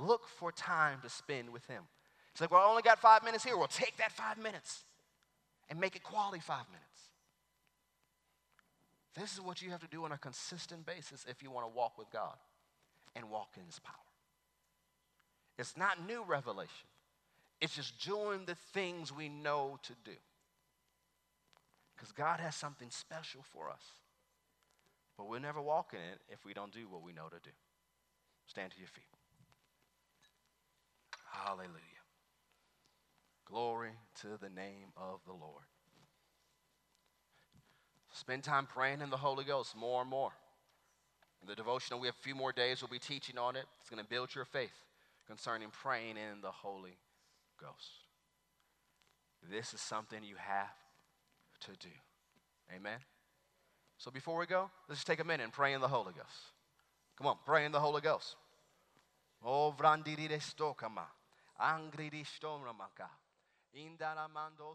Look 0.00 0.26
for 0.26 0.50
time 0.50 0.98
to 1.04 1.08
spend 1.08 1.48
with 1.48 1.64
Him. 1.66 1.84
It's 2.32 2.40
like, 2.40 2.50
well, 2.50 2.60
I 2.60 2.68
only 2.68 2.82
got 2.82 2.98
five 2.98 3.22
minutes 3.22 3.44
here. 3.44 3.56
Well, 3.56 3.68
take 3.68 3.96
that 3.98 4.10
five 4.10 4.36
minutes 4.36 4.82
and 5.70 5.78
make 5.78 5.94
it 5.94 6.02
quality 6.02 6.40
five 6.40 6.66
minutes. 6.72 7.02
This 9.18 9.32
is 9.32 9.40
what 9.40 9.62
you 9.62 9.70
have 9.70 9.80
to 9.80 9.88
do 9.88 10.04
on 10.04 10.12
a 10.12 10.18
consistent 10.18 10.86
basis 10.86 11.26
if 11.28 11.42
you 11.42 11.50
want 11.50 11.66
to 11.66 11.76
walk 11.76 11.98
with 11.98 12.10
God 12.10 12.36
and 13.16 13.30
walk 13.30 13.54
in 13.56 13.64
His 13.66 13.78
power. 13.80 13.94
It's 15.58 15.76
not 15.76 16.06
new 16.06 16.22
revelation, 16.22 16.86
it's 17.60 17.74
just 17.74 17.98
doing 18.06 18.44
the 18.46 18.54
things 18.72 19.12
we 19.12 19.28
know 19.28 19.78
to 19.82 19.92
do. 20.04 20.16
Because 21.96 22.12
God 22.12 22.38
has 22.38 22.54
something 22.54 22.90
special 22.90 23.42
for 23.52 23.68
us. 23.68 23.82
But 25.16 25.28
we'll 25.28 25.40
never 25.40 25.60
walk 25.60 25.94
in 25.94 25.98
it 25.98 26.20
if 26.28 26.44
we 26.44 26.54
don't 26.54 26.72
do 26.72 26.86
what 26.88 27.02
we 27.02 27.12
know 27.12 27.26
to 27.26 27.40
do. 27.42 27.50
Stand 28.46 28.70
to 28.70 28.78
your 28.78 28.86
feet. 28.86 29.02
Hallelujah. 31.32 31.72
Glory 33.44 33.90
to 34.20 34.38
the 34.40 34.48
name 34.48 34.92
of 34.96 35.18
the 35.26 35.32
Lord. 35.32 35.64
Spend 38.18 38.42
time 38.42 38.66
praying 38.66 39.00
in 39.00 39.10
the 39.10 39.16
Holy 39.16 39.44
Ghost 39.44 39.76
more 39.76 40.00
and 40.00 40.10
more. 40.10 40.32
In 41.40 41.46
the 41.46 41.54
devotional, 41.54 42.00
we 42.00 42.08
have 42.08 42.16
a 42.18 42.22
few 42.22 42.34
more 42.34 42.50
days. 42.50 42.82
We'll 42.82 42.90
be 42.90 42.98
teaching 42.98 43.38
on 43.38 43.54
it. 43.54 43.64
It's 43.80 43.88
going 43.88 44.02
to 44.02 44.08
build 44.08 44.34
your 44.34 44.44
faith 44.44 44.74
concerning 45.28 45.68
praying 45.70 46.16
in 46.16 46.40
the 46.42 46.50
Holy 46.50 46.98
Ghost. 47.60 48.02
This 49.48 49.72
is 49.72 49.80
something 49.80 50.24
you 50.24 50.34
have 50.36 50.74
to 51.60 51.70
do. 51.78 51.94
Amen. 52.74 52.98
So 53.98 54.10
before 54.10 54.36
we 54.36 54.46
go, 54.46 54.68
let's 54.88 54.98
just 55.00 55.06
take 55.06 55.20
a 55.20 55.24
minute 55.24 55.44
and 55.44 55.52
pray 55.52 55.72
in 55.72 55.80
the 55.80 55.86
Holy 55.86 56.12
Ghost. 56.12 56.52
Come 57.16 57.28
on, 57.28 57.36
pray 57.46 57.66
in 57.66 57.72
the 57.72 57.80
Holy 57.80 58.00
Ghost. 58.00 58.34
Oh, 59.44 59.72
vrandiri 59.78 60.40
stokama. 60.40 61.06
Angri 61.60 62.24
stomramaka. 62.24 63.08
Indaramando 63.76 64.74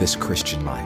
this 0.00 0.16
Christian 0.16 0.64
life. 0.64 0.84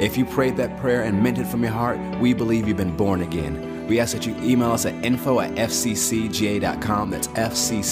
If 0.00 0.16
you 0.16 0.24
prayed 0.24 0.56
that 0.56 0.78
prayer 0.78 1.02
and 1.02 1.22
meant 1.22 1.38
it 1.38 1.46
from 1.46 1.62
your 1.62 1.72
heart, 1.72 1.98
we 2.18 2.32
believe 2.32 2.66
you've 2.66 2.78
been 2.78 2.96
born 2.96 3.20
again. 3.20 3.86
We 3.86 4.00
ask 4.00 4.14
that 4.14 4.24
you 4.24 4.34
email 4.40 4.72
us 4.72 4.86
at 4.86 5.04
info 5.04 5.40
at 5.40 5.52
fccga.com, 5.54 7.10
that's 7.10 7.28
fccga.com, 7.28 7.84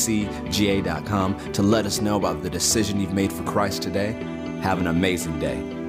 to 1.52 1.62
let 1.62 1.84
us 1.84 2.00
know 2.00 2.16
about 2.16 2.42
the 2.42 2.48
decision 2.48 3.00
you've 3.00 3.12
made 3.12 3.32
for 3.32 3.42
Christ 3.42 3.82
today. 3.82 4.12
Have 4.62 4.80
an 4.80 4.86
amazing 4.86 5.38
day. 5.38 5.79